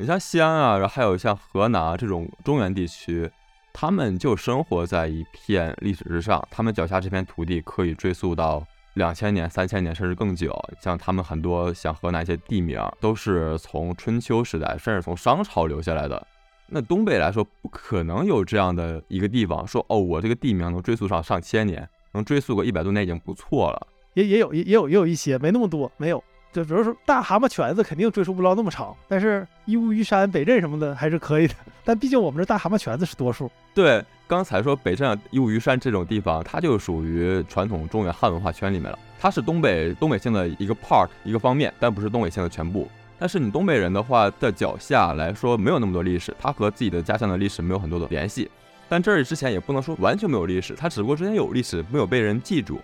[0.00, 3.30] 你像西安啊，然后还有像河南这种中原地区，
[3.70, 10.58] 他们就生活在一片历史之上，他们脚下这片土地可以追溯到两千年、三千年，甚至更久。
[10.80, 16.26] 像他们很多像河南一些地名，都是从春秋时代，甚至从商朝留下来的。
[16.68, 23.86] 那东北来说，不可能有这样的一个地方，说哦，我这个地名能追溯上上千年，能追溯个一百多年已经不错了。
[24.14, 26.24] 也也有也也有也有一些，没那么多，没有。
[26.52, 31.54] 就比如说大蛤蟆犬子肯定追溯不了那么长，但是义乌虞山北镇什么的还是可以的。
[31.84, 33.50] 但毕竟我们这大蛤蟆犬子是多数。
[33.72, 38.98] 对，刚才说北镇义乌虞山这种地方，它就属于传统中原汉文化圈里面了。
[39.18, 42.88] 它是东北东北性的一个 part 一个方面，但不是东北性的全部。
[43.18, 48.50] 但是你东北人的话的脚下来说，没有那么多历史，它和自己的家乡的历史没有很多的联系。
[48.88, 52.80] 但这儿之前也不能说完全没有历史，它只不过之前有历史，没有被人记住。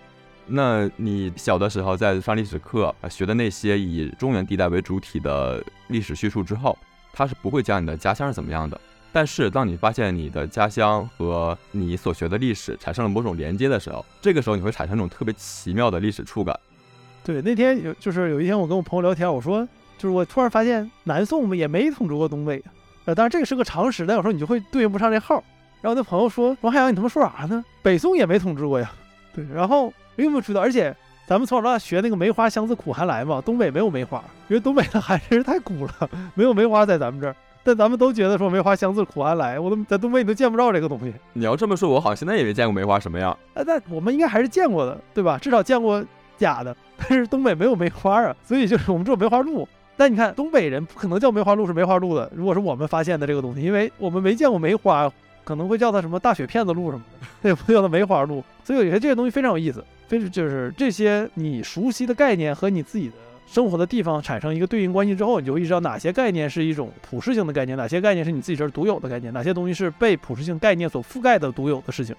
[0.47, 6.77] 那你小的时候在上历史课学的那些以中原地带为主体的历史叙述之后，
[7.11, 8.79] 他是不会讲你的家乡是怎么样的。
[9.11, 16.57] 但是当你发现你的家乡和你所学的历史产生了某种连接的时候，这个时候你会产生一种特别奇妙的历史触感。
[17.23, 22.63] 对，那天有就是有一天我跟我朋友聊天，我说就是我突然发现南宋也没统治过东北，
[23.05, 25.43] 呃，当然这个是个常识，但有时候你就会对应不上这号。
[25.81, 27.63] 然后那朋友说王海洋，你他妈说啥呢？
[27.81, 28.89] 北宋也没统治过呀。
[29.33, 29.91] 对，然后。
[30.23, 30.61] 有没有知道？
[30.61, 30.95] 而且
[31.27, 37.35] 咱们从小到大学那个梅花香自苦寒来嘛，东北没有梅花，因为东北的 寒真是太苦了，没有梅花在咱们这儿。
[37.63, 41.13] 但咱们都觉得说梅花香自苦寒来，我都在东北你都见不着这个东西。
[41.33, 43.37] 你要这么说，我好像现在也没见过梅花什么样。
[43.53, 45.37] 啊，但我们应该还是见过的，对吧？
[45.37, 46.01] 至少见过
[46.37, 46.73] 假的。
[46.97, 49.67] 但是东北没有梅花啊，所以就是我们只有梅花鹿。
[49.97, 55.11] 但你看东北人不可能叫梅花鹿是梅花鹿的，如果是我们发现的这个东西，因为我们没见过梅花，
[55.47, 57.03] 可能会叫它什么大雪片子路什么
[57.41, 58.43] 的， 也不叫它梅花鹿。
[58.65, 59.81] 所以我觉得这些东西非常有意思。
[60.09, 72.13] 非是就是这些你熟悉的概念和你自己的生活的地方产生一个对应关系之后，你就会意识到哪些概念是一种普适性的概念，哪些概念是你自己这儿独有的概念，哪些东西是被普适性概念所覆盖的独有的事情。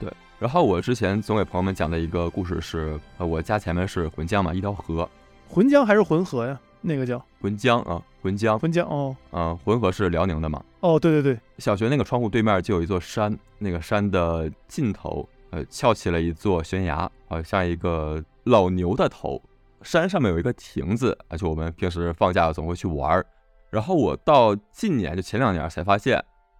[0.00, 0.12] 对。
[0.40, 5.08] 然后我之前总给朋友们讲的一个故事是，呃，我家前面是浑江嘛，一条河。
[5.48, 6.58] 浑江还是浑河呀？
[6.80, 8.58] 那个叫浑江啊，浑江。
[8.58, 9.16] 浑江哦。
[9.30, 10.60] 嗯，浑河是辽宁的嘛？
[10.82, 11.40] 哦，对对对。
[11.58, 15.28] 小学那个窗户对面就有一座山，那个山的尽头。
[15.50, 19.40] 呃，翘起了一座悬崖，好像一个老牛的头。
[19.82, 23.26] 山上面有一个亭子，而且我们平时放假总会去玩儿。
[23.70, 26.18] 然后我到近年，就前两年才发现，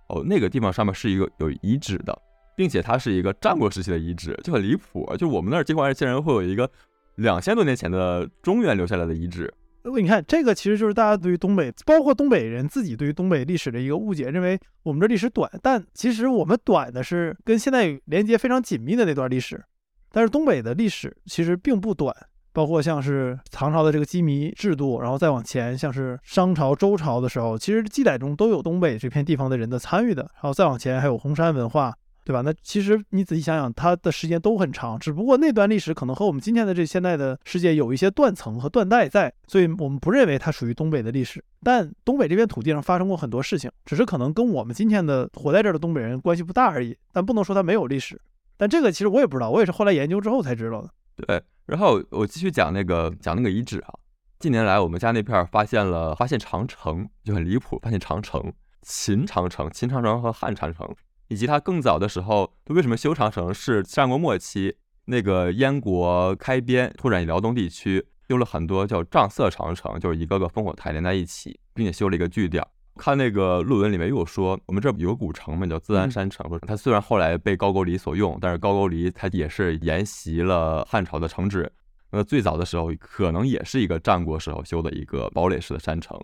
[0.08, 2.16] 哦，那个地方上面是一个有遗址的，
[2.54, 5.10] 并且它是一个战国时期的遗址，就很离谱。
[5.16, 6.70] 就我们那儿经常竟然会有一个
[7.14, 9.52] 两千多年前的中原留下来的遗址。
[9.84, 19.62] 你看，这个其实就是大家对于东北，包括东北人自己对于东北历史的一个误解，认为我们这历史短，但其实我们短的是跟现在连接非常紧密的那段历史。
[20.10, 22.14] 但是东北的历史其实并不短，
[22.52, 30.22] 包括像是唐朝的这个羁縻制度，然后再往前，像是商朝、周朝的时候，其实记载中都有东北这片地方的人的参与的。
[30.34, 31.94] 然后再往前，还有红山文化。
[32.24, 32.40] 对吧？
[32.42, 41.44] 那其实你仔细想想，它的时间都很长，只不过那段历史可能和我们今天的这现在的世界有一些断层和断代在，所以我们不认为它属于东北的历史。
[41.62, 46.96] 但东北这片土地上发生过很多事情，只是可能跟我们今天的活在这儿的东北人关系不大而已。
[47.12, 48.20] 但不能说它没有历史。
[48.56, 50.90] 但这个其实我也不知道，我也是后来研究之后才知道的。
[51.16, 53.94] 对，然后我继续讲那个讲那个遗址啊。
[54.38, 60.88] 近年来我们家那片儿发现了发现长城，就很离谱，发现长城，秦长城、秦长城和汉长城。
[61.32, 72.62] 以及它更早的时候，为什么修长城是战国末期那个燕国开边拓展辽东地区，修了很多叫丈色长城，就是一个个烽火台连在一起，并且修了一个据点。
[72.98, 76.46] 看那个论文里面又说，我们这有个古城嘛，叫自安山城。
[76.66, 81.72] 它虽然后来被高句丽所用，但是高句丽它也是沿袭了汉朝的城址。
[82.10, 86.20] 那最早的时候，可能也是一个战国时候修的一个堡垒式的山城。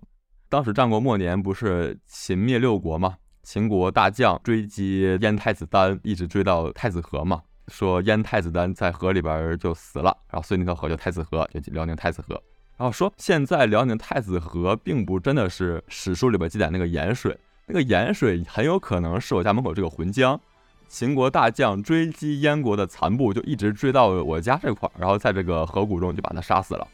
[0.51, 3.16] 当时战国末年不是秦灭六国吗？
[3.50, 12.34] 秦国大将追击燕太子丹，一直追到太子河嘛，说燕太子丹在河里边就死了，然后所以那条河叫太子河，就辽宁太子河。
[12.76, 17.34] 然后说现在辽宁太子河并不真的是史书里边记载那个盐水，
[17.64, 20.38] 那个盐水很有可能是我家门口这个浑江。
[20.87, 26.87] 秦国大将追击燕国的残部，就一直追到我家这块儿，然后在这个河谷中就把他杀死了。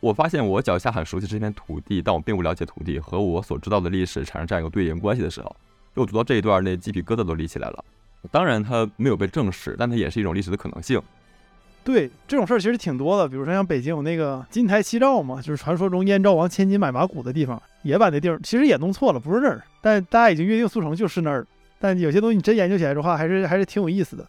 [0.00, 5.54] 我发现我脚下很熟悉这片土地，但我并不了解土地和我所知道的历史产生这样一个对应关系的时候。
[5.94, 7.84] 又读到这一段，那鸡皮疙瘩都立起来了。
[8.30, 11.00] 当然，它没有被证实，但它也是一种历史的可能性。
[11.84, 19.62] 对这种事儿其实挺多的，比如说像北京有那个金台夕照嘛，就是传说中燕昭王千金买马骨的地方，也把那地儿其实也弄错了，不是那儿。
[19.82, 21.46] 但大家已经约定俗成就是那儿。
[21.78, 24.26] 但有些东西你真研究起来的话，还是还是挺有意思的。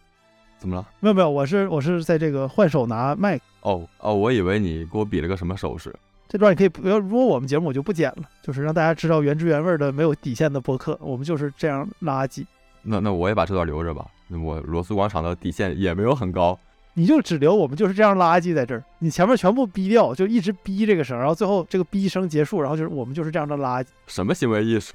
[0.58, 0.86] 怎么了？
[1.00, 3.40] 没有没有，我是我是在这个换手拿麦。
[3.62, 5.94] 哦哦，我以为你给我比了个什么手势。
[6.28, 12.44] 这段你可以不要，如果我们节目我就不剪了，就是让大家知道原汁原味的没有底线的播客，我们就是这样垃圾。
[12.82, 16.58] 那那我也把这段留着吧，我罗斯广场的底线也没有很高，
[16.94, 23.86] 你就只留我们就是这样垃圾在这儿，你前面全部逼掉，就一直逼这个声，然后最后这个逼声结束，然后就是我们就是这样的垃圾。
[24.06, 24.94] 什么行为艺术？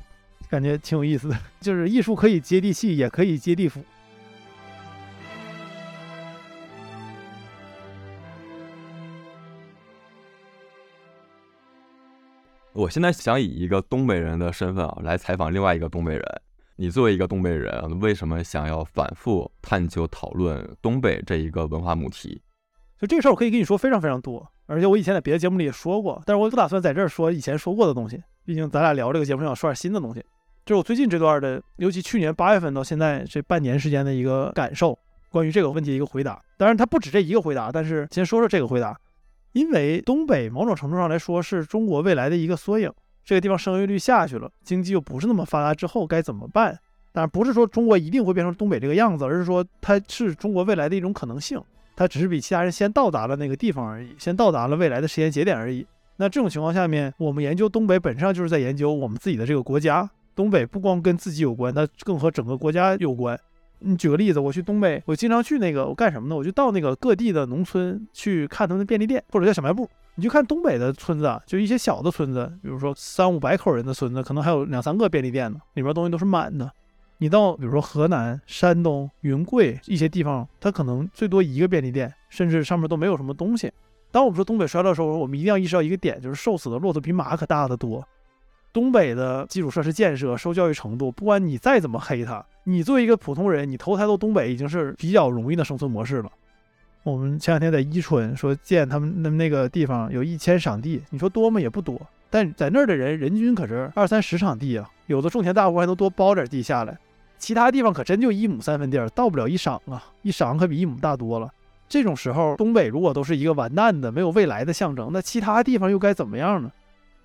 [0.49, 3.81] 感觉挺有意思的，就是艺术可以接地气，也可以接地府。
[12.73, 16.23] 我现在想以一个东北人的身份啊，来采访另外一个东北人。
[16.77, 22.41] 你作为一个东北人，为什么想要反复探究讨论东北这一个文化母题？
[22.97, 30.23] 就这个事儿，我可以跟你说非常非常多，而且我以前在别的节目里也说过，但是我不打算在这儿说以前说过的东西，毕竟咱俩聊这个节目想说点新的东西。
[30.65, 34.97] 就是我最近这段的，尤其去年八月份到现在这半年时间的一个感受，
[35.29, 36.41] 关于这个问题的一个回答。
[36.57, 38.97] 当然，它不止这一个回答，但是先说说这个回答，
[39.53, 42.91] 因为东北某种程度上来说是中国未来的一个缩影。
[43.23, 46.77] 这个地方生育率下去了，经济又不是那么发达之后该怎么办？
[47.11, 51.61] 当然不是说中国一定会变成东北这个样子，而是说它是中国未来的一种可能性。
[51.95, 55.85] 它只是比其他人先到达了那个地方而已，先到达了未来的时间节点而已。
[56.17, 60.09] 那这种情况下面，我们研究东北本质上就是在研究我们自己的这个国家。
[60.33, 63.37] 东北不光跟自己有关，它更和整个国家有关。
[63.81, 66.35] 你举个例子，我去东北，我经常去那个，我干什么呢？
[66.35, 69.89] 我就到那个各地的农村去看他们的便利店或者叫小卖部。
[70.15, 76.69] 你就看东北的村子啊，就一些小的村子，比如说三五百口人的村子，可能还有两三个便利店呢，里面东西都是满的。
[77.17, 83.71] 你到比如说河南、山东、云贵一些地方，它可能最多一个便利店，甚至上面都没有什么东西。
[84.11, 88.05] 当我们说东北衰落的时候，我们一定要意识到一个点，就是瘦死的骆驼比马可大得多。
[88.73, 96.31] 东北的基础设施建设、受教育程度，不管你再怎么黑它，你作为一个普通人，你投胎到东北已经是比较容易的生存模式了。
[97.03, 101.59] 我们前两天在伊春说建他们那那个地方有一千晌地，你说多吗？
[101.59, 106.97] 也不多，但在那儿的人人均可是二三十场地啊，有的种田大户还能多包点地下来。
[107.37, 111.49] 其他地方可真就一亩三分地儿，到不了一晌啊，一晌可比一亩大多了。
[111.89, 116.71] 这种时候，东北如果都是一个完蛋的、没有未来的象征，那其他地方又该怎么样呢？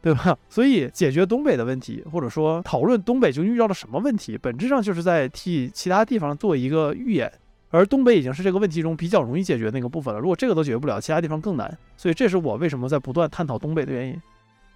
[0.07, 0.39] 对吧？
[0.49, 7.33] 所以解决东北的问题，或者说讨论东北究竟遇到了什么问题，本质上就是在替其他地方做一个预演。
[7.71, 10.21] 而东北已经是这个问题中比较容易解决那个部分了。
[10.21, 11.77] 如果这个都解决不了，其他地方更难。
[11.97, 14.23] 所以这是我为什么在不断探讨东北的原因。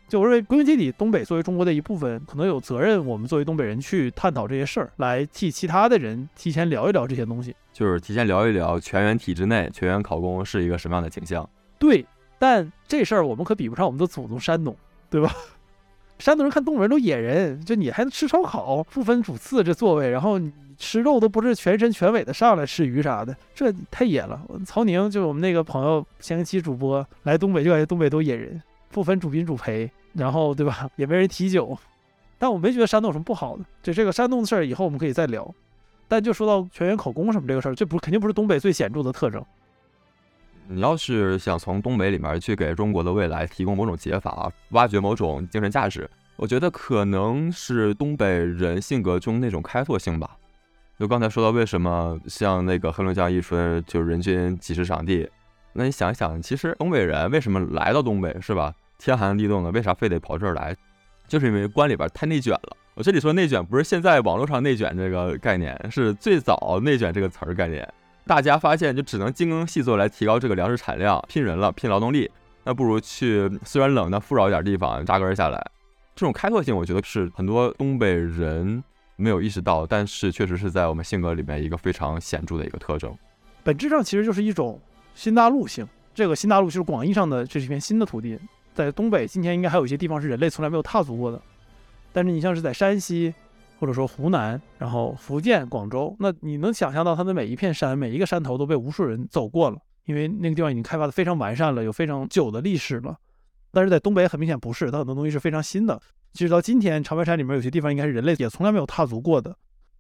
[0.09, 7.55] 就我认为，归根结底，东北作为中国的一部分，可能有责任我们作为东北人去探讨这些事儿，来替其他的人提前聊一聊这些东西。
[7.73, 11.49] 就是提前聊一聊全员体制内全员考公是一个什么样的景象。
[11.79, 12.05] 对，
[12.41, 14.77] 但这事儿我们可比不上我们的祖宗山东，
[15.11, 15.35] 对吧？
[16.19, 20.41] 山东人看东北人都野人，就你还能吃烧烤，不分主次这座位，然后。
[20.83, 24.41] 吃肉都不是全身全尾的上来吃鱼啥的，这太野了。
[24.65, 31.77] 曹宁就我们那个朋友，前期主播来东北就感觉东北都野人，不分主宾主陪，然后对吧，也没人提酒。
[32.39, 35.55] 但我没觉得山东有什么不好的，就这个山东的事儿以后我们可以再聊。
[36.09, 39.45] 但就说到全员考公什么这个事儿，这不肯定不是东北最显著的特征。
[40.73, 50.31] 你要是想从东北里面去给中国的未来提供某种解法，挖掘某种精神价值，我觉得可能是东北人性格中那种开拓性吧。
[50.97, 55.29] 就刚才说到，为什么像那个黑龙江伊春，就人均几十场地？
[55.73, 58.73] 那你想一想，其实东北人为什么来到东北，是吧？
[58.97, 60.77] 天寒地冻的，为啥非得跑这儿来？
[61.27, 62.77] 就是因为关里边太内卷了。
[62.95, 67.93] 我这里说内卷，不是现在网络上内卷这个概念，是最早内卷这个词儿概念。
[68.27, 72.31] 大家发现就只能精耕细作来提高这个粮食产量，拼人了，拼劳动力，
[72.65, 75.65] 那不如去虽然冷但富饶一点地方扎根下来。
[76.15, 78.83] 这种开拓性，我觉得是很多东北人。
[79.17, 83.15] 没有意识到，但是确实是在我们性格里面一个非常显著的一个特征。
[83.63, 84.81] 本质上其实就是一种
[85.15, 85.87] 新大陆性。
[86.15, 88.39] 这个新大陆就是广义上的，这是一片新的土地。
[88.73, 91.39] 在东北，今天应该还有一些地方是人类从来没有踏足过的。
[92.15, 93.35] 但是你像是在山西，
[93.81, 103.17] 或者说湖南，然后福建、广州，那你能想象到它的每一片山、每一个山头都被无数人走过了，因为那个地方已经开发的非常完善了，有非常久的历史了。
[103.73, 105.99] 但是在东北很明显不是，它很多东西是非常新的。
[106.35, 109.57] 其实到今天，长白山里面有些地方应该是人类也从来没有踏足过的。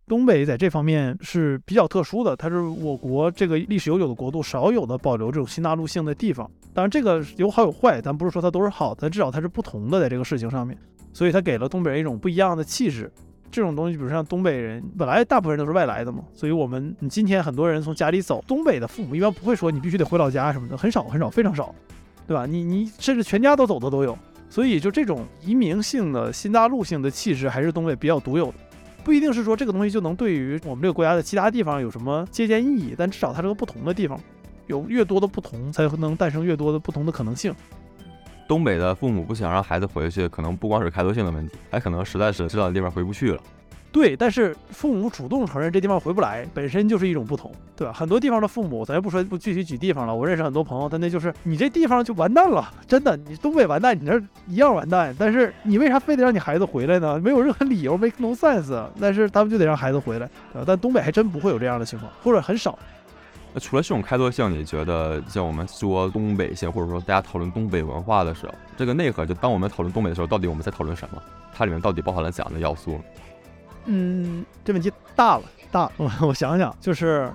[0.06, 6.50] 东北在这方面是比较特殊的，它是我国这个历史悠久的国度少有的保留这种新大陆性的地方。
[6.74, 10.76] 当然，这个有好有坏，咱不是说它都是好的，至少它是不同的在这个事情上面，
[11.12, 13.10] 所以它给了东北人一种不一样的气质。
[13.50, 21.74] 这种东西，比如像东北人，本来大部分人都是外来的嘛，所以我们你今天很多人从家里走，东北的父母一般不会说你必须得回老家什么的，很少很少，非常少，
[22.26, 22.46] 对吧？
[22.46, 24.16] 你你甚至全家都走的都有。
[24.48, 28.54] 所以，就这种移民性的新大陆性的气质，还是东北比较独有的。
[29.04, 34.18] 不一定是说这个东西就能对于我们这个国家的其他地方有什么借鉴意义，但至少它是个不同的地方。
[34.66, 37.54] 有越多的不同，才能诞生越多的不同的可能性。
[38.50, 43.38] 东北的父母不想让孩子回去，可能不光是开拓性的问题，还可能实在是知道的地方回不去了。
[43.92, 47.92] 对，但是父母主动承认这地方回不来，本身就是一种不同，对吧？
[47.92, 50.12] 很多地方的父母，咱也不说不具体举地方了。
[50.12, 55.14] 我认识很多朋友，他那就是你这地方就完蛋了，真的，你东北完蛋，你那一样完蛋。
[55.16, 57.20] 但是你为啥非得让你孩子回来呢？
[57.20, 58.84] 没有任何理由，make no sense。
[59.00, 62.76] 但是他们就得让孩子回来，对但东北还真不会有这样的情况，或者很少。
[63.52, 71.20] 那除了这种开拓性，你觉得像我们说东北性，或者说大家讨论东北文化的时候，这个内核就当我们讨论东北的时候，到底我们在讨论什么？
[71.52, 73.00] 它里面到底包含了怎样的要素？
[73.86, 75.90] 嗯，这问题大了，大。
[75.96, 77.28] 我我想想，就是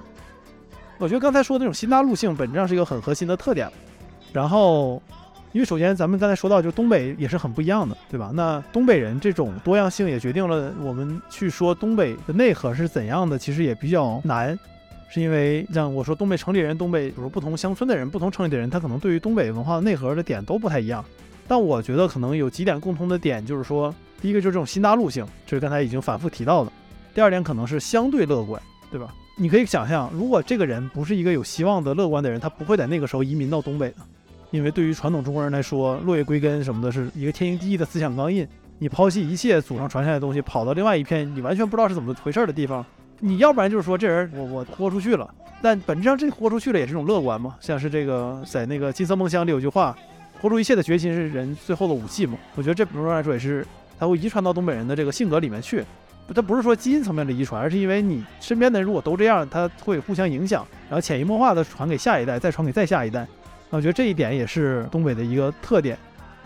[0.97, 3.69] 我觉得刚才说的那种新大陆性，本质上是一个很核心的特点。
[4.31, 5.01] 然后，
[5.51, 8.31] 因为首先咱们刚才说到，就东北也是很不一样的，对吧？
[8.33, 14.57] 那东北人这种多样性也决定了我们去说东北的内核是怎样的，其实也比较难。
[15.15, 21.03] 是因为像我说东北城里人、东北比如不同乡村的人、不同城里的人，他可能对于东北文化的内核的点都不太一样。
[21.47, 26.71] 但我觉得可能有几点共通的点，就是说，第一个就是这种新大陆性，这是刚才已经反复提到的。
[27.13, 28.61] 第二点可能是相对乐观，
[28.91, 29.15] 对吧？
[29.37, 33.95] 你可以想象，如果这个人不是一个有希望的乐观的人，他不会在那个时候移民到东北的。
[34.51, 38.45] 因为对于传统中国人来说，落叶归根什么的是一个天经地义的思想钢印。
[38.79, 42.85] 你抛弃一切祖上传下来的东西，跑到另外一片你完全不知道是怎么回事的地方。
[43.19, 47.55] 你要不然就是说这人我我豁出去了，但本质上这豁出去了也是一种乐观嘛。
[47.59, 49.95] 像是这个在那个《金色梦乡》里有句话，
[50.41, 52.37] 豁出一切的决心是人最后的武器嘛。
[52.55, 53.65] 我觉得这本质上来说也是
[53.99, 55.83] 它会遗传到东北人的这个性格里面去。
[56.33, 63.27] 它不是说基因层面的遗传，而是因为你身边的人如果都这样，它会互相影响，然后潜移默化的传给下一代，再传给再下一代。
[63.69, 65.95] 那我觉得这一点也是东北的一个特点。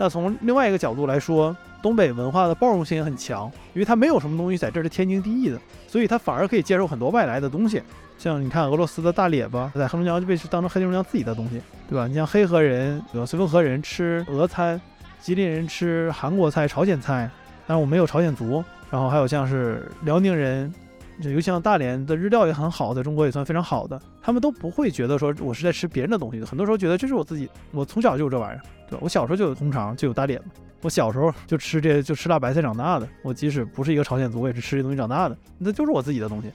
[0.00, 5.60] 那从另外一个角度来说，东北文化的包容性也很强，因为它没有什么东西在这儿是天经地义的。
[5.86, 7.82] 所以它反而可以接受很多外来的东西，
[8.16, 12.06] 像你看俄罗斯的大列巴，在黑龙江就被当成黑龙江自己的东西，对吧？
[12.06, 14.80] 你像黑河人、绥芬河人吃俄餐，
[15.20, 17.28] 吉林人吃韩国菜、朝鲜菜，
[17.66, 20.72] 但是我们有朝鲜族，然后还有像是辽宁人，
[21.20, 28.98] 就尤其像大连的日料也很好，在中国也算非常好的，他们都不会觉得说我是在吃别人的东西，很多时候觉得这是我自己，我从小就有这玩意儿，对吧？
[29.02, 30.40] 我小时候就有红肠，就有大列
[30.82, 36.50] 我小时候就吃这就吃辣白菜长大的，我即使不是一个朝鲜族，我也是吃这东西长大的，那就是我自己的东西。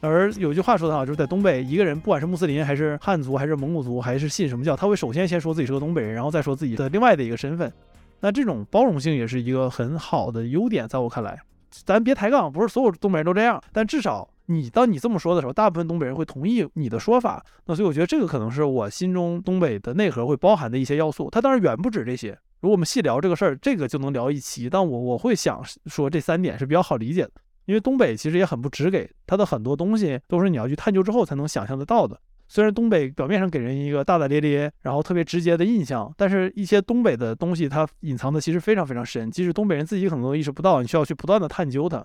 [0.00, 7.72] 而有句话说得好，就是在东北，一个人不管是穆斯林还是汉族还是蒙古族还是信什么教，他会首先先说自己是个东北人，然后再说自己的另外的一个身份。
[8.20, 11.38] 那这种包容性也是一个很好的优点，在我看来，
[11.84, 17.44] 咱别抬杠，不是所有东北人都这样，但至少你当你这么说的时候，大部分东北人会同意你的说法。
[17.66, 22.38] 那所以我觉得这个可能是我心中东北的内核会包含的一些要素，它当然远不止这些。
[22.60, 24.70] 如果我们细聊这个事儿，这个就能聊一期。
[24.70, 27.32] 但我我会想说这三点是比较好理解的，
[27.66, 32.18] 因为东北其实也很不直给，它的很多东西都是你要去探究之后才能想象得到的。
[32.46, 42.04] 虽然东北表面上给人一个大大咧咧，然后特别直接的印象，但是一些东北的东西它隐藏的其实非常非常深，即使东北人自己可能都意识不到，你需要去不断的探究它。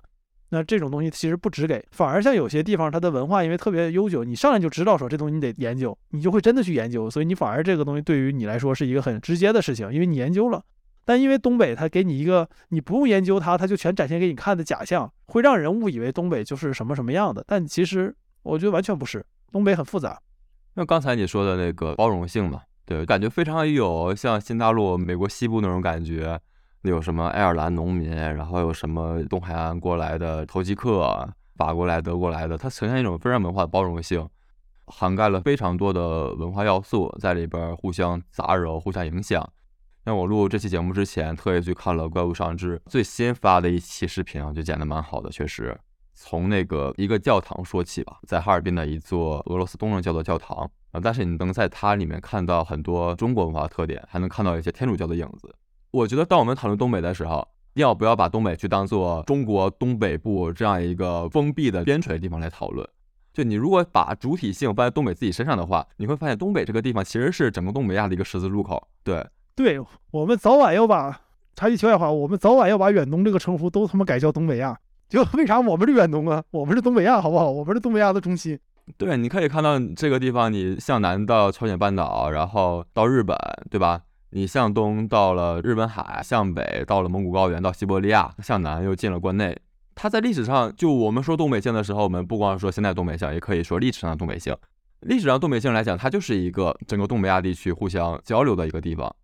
[0.52, 10.64] 那这种东西其实不直给，反而像有些地方它的文化因为特别悠久，你上来就知道说这东西你得研究，你就会真的去研究，所以你反而这个东西对于你来说是一个很直接的事情，因为你研究了。
[11.06, 20.20] 但因为东北它给你一个你不用研究它，它就全展现给你看的假象，会让人误以为东北就是什么什么样的，但其实我觉得完全不是，东北很复杂。
[20.76, 26.40] 那刚才你说的那个包容性嘛，对，感觉非常有像新大陆、美国西部那种感觉。
[26.84, 34.26] 有什么爱尔兰农民，然后有什么东海岸过来的投机客，法国来、德国来的，它呈现一种非常文化的包容性，
[34.86, 39.46] 涵盖了非常多的文化要素在里边互相杂糅、互相影响。
[40.06, 45.78] 那我录这期节目之前，特意去看了怪物上志最新发的一期视频啊，就剪得蛮好的，确实。
[46.22, 55.56] 从那个一个教堂说起吧，在哈尔滨的一座俄罗斯东正教的教堂啊，但是你能在它里面看到很多中国文化特点，还能看到一些天主教的影子。
[55.92, 62.86] 我觉得，当我们讨论东北的时候，要不要把东北去当做中国东北部这样一个封闭的边陲地方来讨论？
[63.32, 68.86] 就你如果把主体性放在东北自己身上的话，你会发现东北这个地方其实是整个东北亚的一个十字路口。
[69.06, 69.80] 对，对
[70.12, 71.22] 我们早晚要把
[71.56, 74.78] 插句题外话，我们早晚要把远东这个称呼都他妈改叫东北亚。
[75.10, 76.44] 就为啥我们是远东啊？
[76.52, 77.50] 我们是东北亚，好不好？
[77.50, 78.60] 我们是东北亚的中心。
[78.96, 83.36] 对，你可以看到这个地方，你向南到朝鲜半岛，然后到日本，
[83.72, 84.02] 对吧？
[84.32, 89.58] 你向东到了日本海，向北到了蒙古高原，到西伯利亚，向南又进了关内。
[89.96, 94.56] 它在历史上，就我们说东北性的时候，我们不光说现在东北性，也可以说历史上的东北性。
[95.02, 99.16] 历史上东北性来讲，它就是一个整个东北亚地区互相交流的一个地方。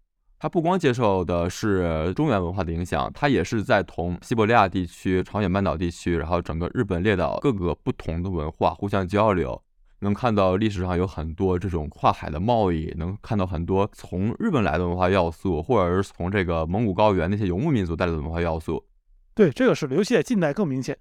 [0.45, 9.59] 它不光接受的是中原文化的影响，它也是在同西伯利亚地区、朝鲜半岛地区，然后整个日本列岛各个不同的文化互相交流。
[10.01, 18.85] 能看到历史上有很多这种跨海的贸易，能看到很多从日本来的文化要素，或者是从这个蒙古高原那些游牧民族带来的文化要素。
[19.33, 20.95] 对，这个是尤其在近代更明显，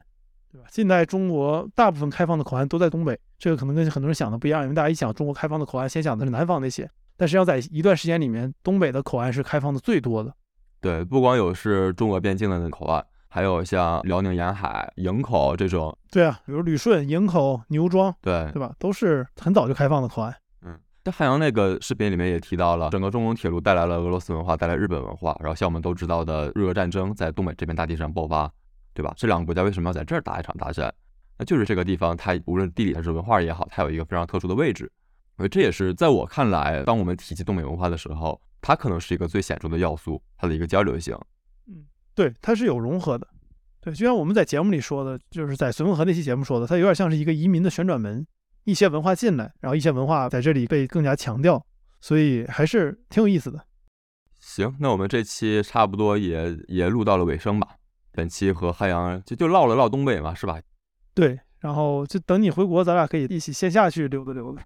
[0.50, 0.66] 对吧？
[0.70, 10.34] 近代中国大部分开放的口岸都在东北，这个可能跟很多人想的不一样，因为大家一想中国开放的口岸，先想的是南方那些，但实际上在一段时间里面，东北的口岸是开放的最多的。
[10.80, 13.04] 对，不光有是中俄边境的那口岸。
[13.28, 18.72] 还有像辽宁沿海营口这种，对啊，比如旅顺、营口、牛庄，对对吧？
[18.78, 20.32] 都是很早就开放的口岸。
[20.62, 28.48] 嗯，在汉阳那个视频里面也提到了，整个中东铁路带来了俄罗斯文化，带来日本文化，然后像我们都知道的日俄战争在东北这片大地上爆发，
[28.92, 29.12] 对吧？
[29.16, 30.94] 这两个国家为什么要在这儿打一场大战？
[31.36, 34.88] 那就是这个地方，它无论地理还是文化也好，它有一个非常特殊的位置。
[35.36, 41.16] 所以这也是在我看来，当我们提及东北文化的时候，它可能是一个最显著的要素，它的一个交流性。
[41.66, 43.26] 嗯，对，它是有融合的。
[43.80, 48.26] 对，就像我们在节目里说的，就是在绥芬河那期节目说的，它有点像是一个移民的旋转门，
[48.64, 51.62] 一些文化进来，然后一些文化在这里被更加强调，
[52.00, 53.66] 所以还是挺有意思的。
[54.40, 57.68] 行，那我们这期差不多也也录到了尾声吧。
[58.12, 60.60] 本期和汉阳就就唠了唠东北嘛，是吧？
[61.12, 64.64] 对，然后就等你回国，咱俩可以一起线下去溜达溜达。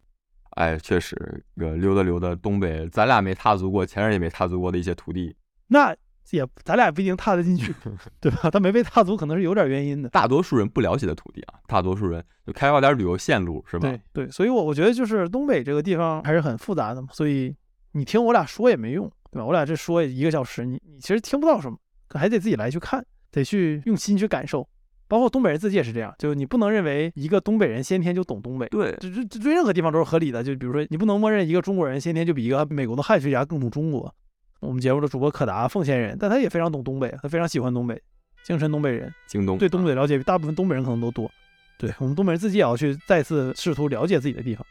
[0.58, 1.14] 哎，确实，
[1.56, 5.36] 个溜达溜达东北，咱俩没踏足过，前任也没踏足过的一些土地，
[5.68, 5.94] 那
[6.32, 7.72] 也咱俩不一定踏得进去，
[8.20, 8.50] 对吧？
[8.50, 10.08] 他没被踏足，可能是有点原因的。
[10.08, 13.88] 大多数人不了解的土地啊，大多数人就开发点旅游线路，是吧？
[13.88, 17.54] 对对，所以我我觉得就是东北这个地方还是很复杂的嘛，所以
[17.92, 19.44] 你听我俩说也没用，对吧？
[19.46, 21.78] 我俩这说一个小时，你你其实听不到什么，
[22.08, 24.68] 可还得自己来去看，得去用心去感受。
[25.08, 30.44] 包括东北人自己也是这样，就是你不能认为一个东北人先天就懂东北，对，这这这对任何地方都是合理的。
[30.44, 34.14] 就比如说，你不能默认一个中国人先天就比一个美国的汉学家更懂中国。
[34.60, 38.00] 我们节目的主播可达，奉贤人，但他也非常懂东北，他非常喜欢东北，
[38.44, 41.30] 精神东北人，京东对东北了解比大部分东北人可能都多。
[41.78, 44.66] 对我们东北人自己也要去再次试图了解自己的地方。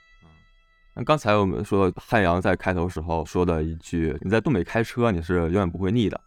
[0.94, 6.20] 那刚才我们说汉阳在开头时候说的一句：“你在东北开车，你是永远不会腻的。”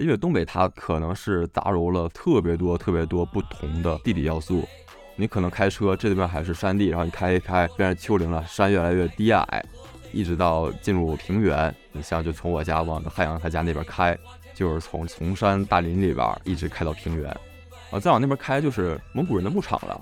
[0.00, 4.66] 因为东北它可能是杂糅了特别多、特别多不同的地理要素。
[5.16, 9.64] 你可能开车这边还是山地，然后你开一开变成丘陵了，山越来越低矮，
[10.12, 11.74] 一直到进入平原。
[11.90, 14.16] 你像就从我家往汉阳他家那边开，
[14.54, 17.28] 就是从崇山大林里边一直开到平原，
[17.90, 20.00] 啊，再往那边开就是蒙古人的牧场了。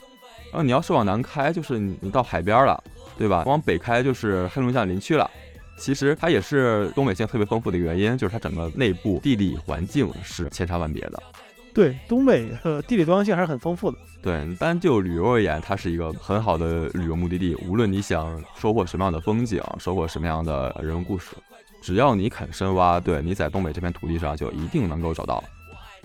[0.53, 2.83] 然后你要是往南开，就是你你到海边了，
[3.17, 3.43] 对吧？
[3.47, 5.31] 往北开就是黑龙江林区了。
[5.77, 11.23] 其实它也是东北性特别丰富的原因，就是它整个内部地理环境是千差万别的。
[11.75, 13.99] 对，东北呃地理多样性还是很丰富的。
[14.23, 17.55] 对，单就旅游而言，它是一个很好的旅游目的地。
[17.57, 21.37] 无论你想收获什么样的风景，收获什么样的人文故事，
[21.83, 25.45] 只要你肯深挖，对，你在东北这片土地上就一定能够找到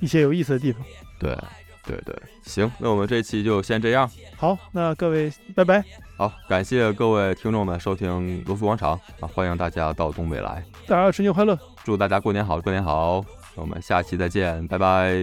[0.01, 0.83] 一些有意思的地方。
[1.17, 1.37] 对，
[1.85, 2.13] 对对，
[2.43, 4.11] 行，那我们这期就先这样。
[4.35, 5.81] 好，那各位拜拜。
[6.21, 15.15] 好，感谢各位听众们收听罗素广场啊，欢迎大家到东北来，大家春节快乐，祝大家过年好，过年好，我们下期再见，拜拜，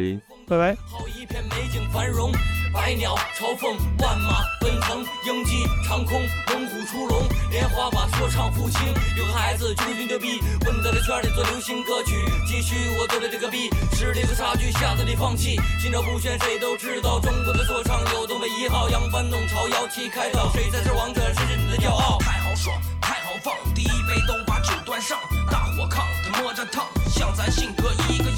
[0.49, 0.74] 拜拜。
[0.90, 2.32] 好一片美景繁荣，
[2.72, 8.80] 百鸟朝凤，万马奔腾，鹰击长空，猛虎出笼，莲花把说唱抚清。
[9.18, 12.14] 有个孩子就是牛逼，混在这圈里做流行歌曲，
[12.46, 15.61] 继续我做的这个逼，实力的差距吓得你放弃。
[15.78, 22.16] 心照不宣，谁都知道中国的说唱有东北一号，扬帆弄潮，摇旗开道，谁才是王者，谁是你的骄傲？
[22.20, 25.18] 太豪爽，太豪放，第一杯都把酒端上，
[25.51, 28.30] 大火炕，他摸着烫，像咱性格一个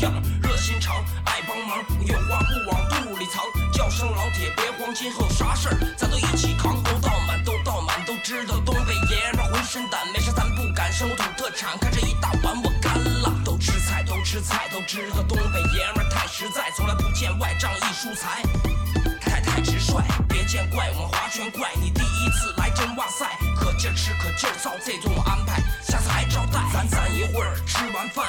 [1.24, 18.42] 爱帮忙，有话不往肚里藏，叫声老铁别慌，今后啥事儿咱都一起扛，都倒满都倒满，都知道东北爷们儿浑身胆，没事咱不敢生我土特产，看这一大碗我干了，都吃菜都吃菜，都知道东北爷们儿太实在，从来不见外仗义疏财。
[19.20, 21.70] 太太直率，别见怪，我们划拳怪。
[21.76, 23.26] 你第一次来真哇塞，
[23.56, 26.58] 可劲儿吃可劲儿造，这顿我安排，下次还招待。
[26.72, 28.26] 咱咱一会儿吃完饭，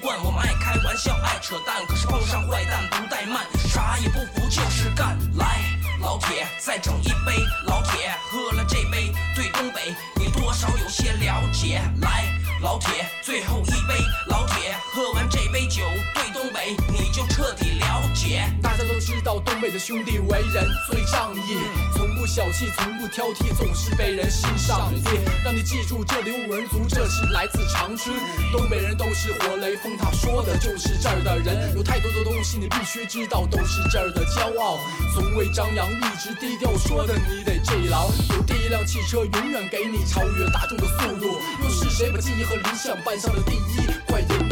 [0.00, 0.16] 惯。
[0.24, 5.18] 我们爱开玩笑，爱扯淡，可是碰上坏蛋不怠慢，啥也不服就是干。
[5.36, 5.60] 来，
[6.00, 7.42] 老铁，再整一杯。
[7.66, 11.80] 老铁，喝了这杯，对东北你多少有些了解。
[12.00, 12.24] 来。
[12.62, 13.94] 老铁，最后一杯，
[14.28, 15.82] 老铁，喝完这杯酒，
[16.14, 18.44] 对东北你就彻底了解。
[18.62, 21.56] 大家都知道东北的兄弟为人最仗义，
[21.96, 25.10] 从不小气，从不挑剔，总是被人欣赏的。
[25.42, 28.14] 让你记住，这里五人族，这是来自长春，
[28.52, 31.74] 东北人都是活雷锋他，说的就是这儿的人。
[31.74, 34.78] 有太多的东西你必须知道，都是这儿的骄傲，
[35.14, 38.10] 从未张扬，一直低调，说的你得记牢。
[38.36, 41.40] 有第一辆汽车，永远给你超越大众的速度。
[41.62, 44.43] 又是谁把记忆和理想搬上了第一块银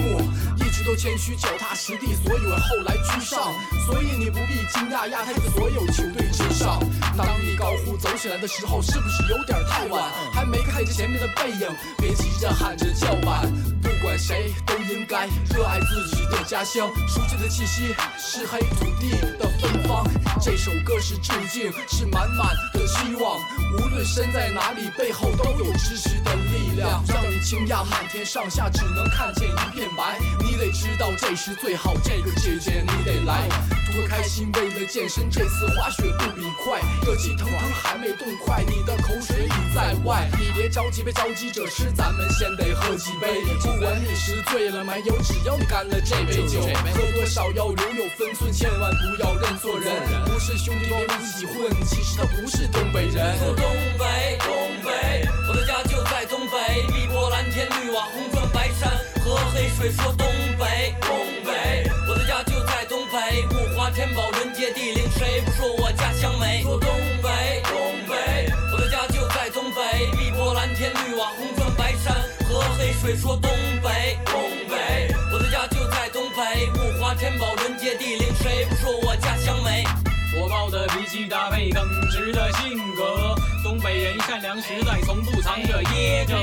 [0.83, 3.53] 都谦虚，脚踏实地，所以我后来居上。
[3.87, 6.81] 所以你不必惊讶，亚太的所有球队之上。
[7.17, 10.11] 当你高呼走起来的时候，是不是有点太晚？
[10.33, 11.69] 还没看见前面的背影，
[11.99, 13.72] 别急着喊着叫板。
[14.03, 20.05] 不管谁都应该热爱自己的家乡，熟悉的气息是黑土地的芬芳。
[20.41, 23.39] 这首歌是致敬，是满满的希望。
[23.79, 30.19] 无论身在哪里，背后都有支持的力量，让你惊讶满天上下只能看见一片白。
[30.41, 33.49] 你得知道这时最好，这个季节你得来。
[33.95, 40.27] 多开心，为了健身，这次滑雪不比快，热气腾腾还没冻快，你的口水已在外。
[40.41, 43.45] 你别着急，别着急着吃，咱们先得喝几杯。
[43.61, 46.61] 不管你是醉了没有，只要你干了这杯酒，
[46.95, 49.93] 喝多少要留有分寸，千万不要认错人。
[50.25, 53.39] 不是兄弟别一起混，其实他不是东北人。
[53.39, 53.65] 说东
[53.99, 58.91] 北，东北，我的家就在东北，碧波蓝天，绿瓦红砖白山
[59.25, 59.91] 和黑水。
[59.93, 60.27] 说东
[60.59, 66.63] 北，东北，我的家就在东北，物华天宝，人杰地灵，谁不说我家乡美？
[66.63, 66.89] 说东
[67.23, 67.77] 北，东
[68.09, 72.15] 北，我的家就在东北，碧波蓝天，绿瓦红砖白山
[72.49, 73.17] 和黑水。
[73.17, 73.51] 说东
[73.83, 79.85] 北，东北，我的家就在东北，物华天宝，人杰地灵，谁不说我家乡美？
[80.33, 86.37] 火爆的脾气搭配耿直的性格，东北人善良实在，从不藏着掖着。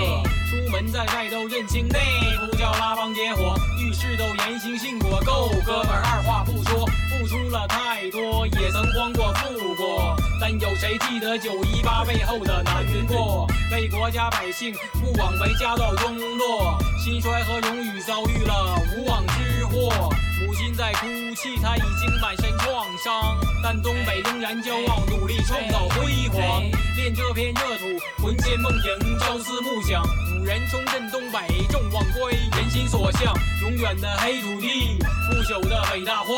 [0.49, 1.99] 出门在外都认清内
[2.39, 6.87] 不叫拉帮结伙，遇事都言行信果，够哥们儿，二话不说，
[7.30, 13.45] 出了太多，也曾光过富过，但有谁记得九一八背后的难过？
[13.71, 20.09] 为国家百姓不枉为家道中落，兴衰和荣誉遭遇了无妄之祸。
[20.49, 26.63] 母亲在哭泣，她已经满身创伤，但东北仍然骄傲，努力创造辉煌。
[26.95, 30.01] 恋这片热土，魂牵梦萦，朝思暮想。
[30.33, 33.31] 五人重振东北，众望归，人心所向。
[33.61, 34.97] 永远的黑土地，
[35.29, 36.35] 不朽的北大荒，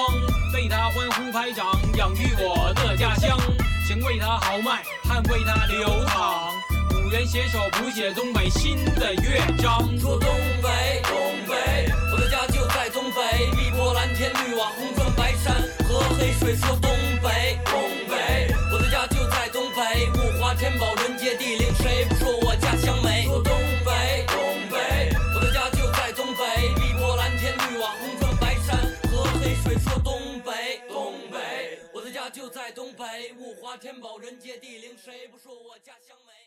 [0.53, 3.39] 为他欢呼拍掌，养育我的家乡。
[3.88, 6.51] 情为他豪迈，汗为他流淌。
[7.05, 9.88] 五人携手谱写东北新的乐章。
[9.97, 10.30] 说东
[10.62, 11.16] 北，东
[11.47, 13.51] 北，我的家就在东北，
[14.62, 15.55] 瓦红砖白山
[15.89, 16.55] 和黑水。
[16.55, 19.82] 说东北，东北，我的家就在东北，
[20.12, 23.24] 物华天宝，人杰地灵，谁不说我家乡美？
[23.24, 23.51] 说东
[23.84, 24.38] 北，东
[24.70, 26.45] 北，我的家就在东北，
[26.76, 28.78] 碧波蓝天，绿瓦红砖白山
[29.09, 29.74] 和黑水。
[29.80, 36.41] 说东北，东北，我的家就在东北，物华天宝，人杰地灵，谁不说我家乡美？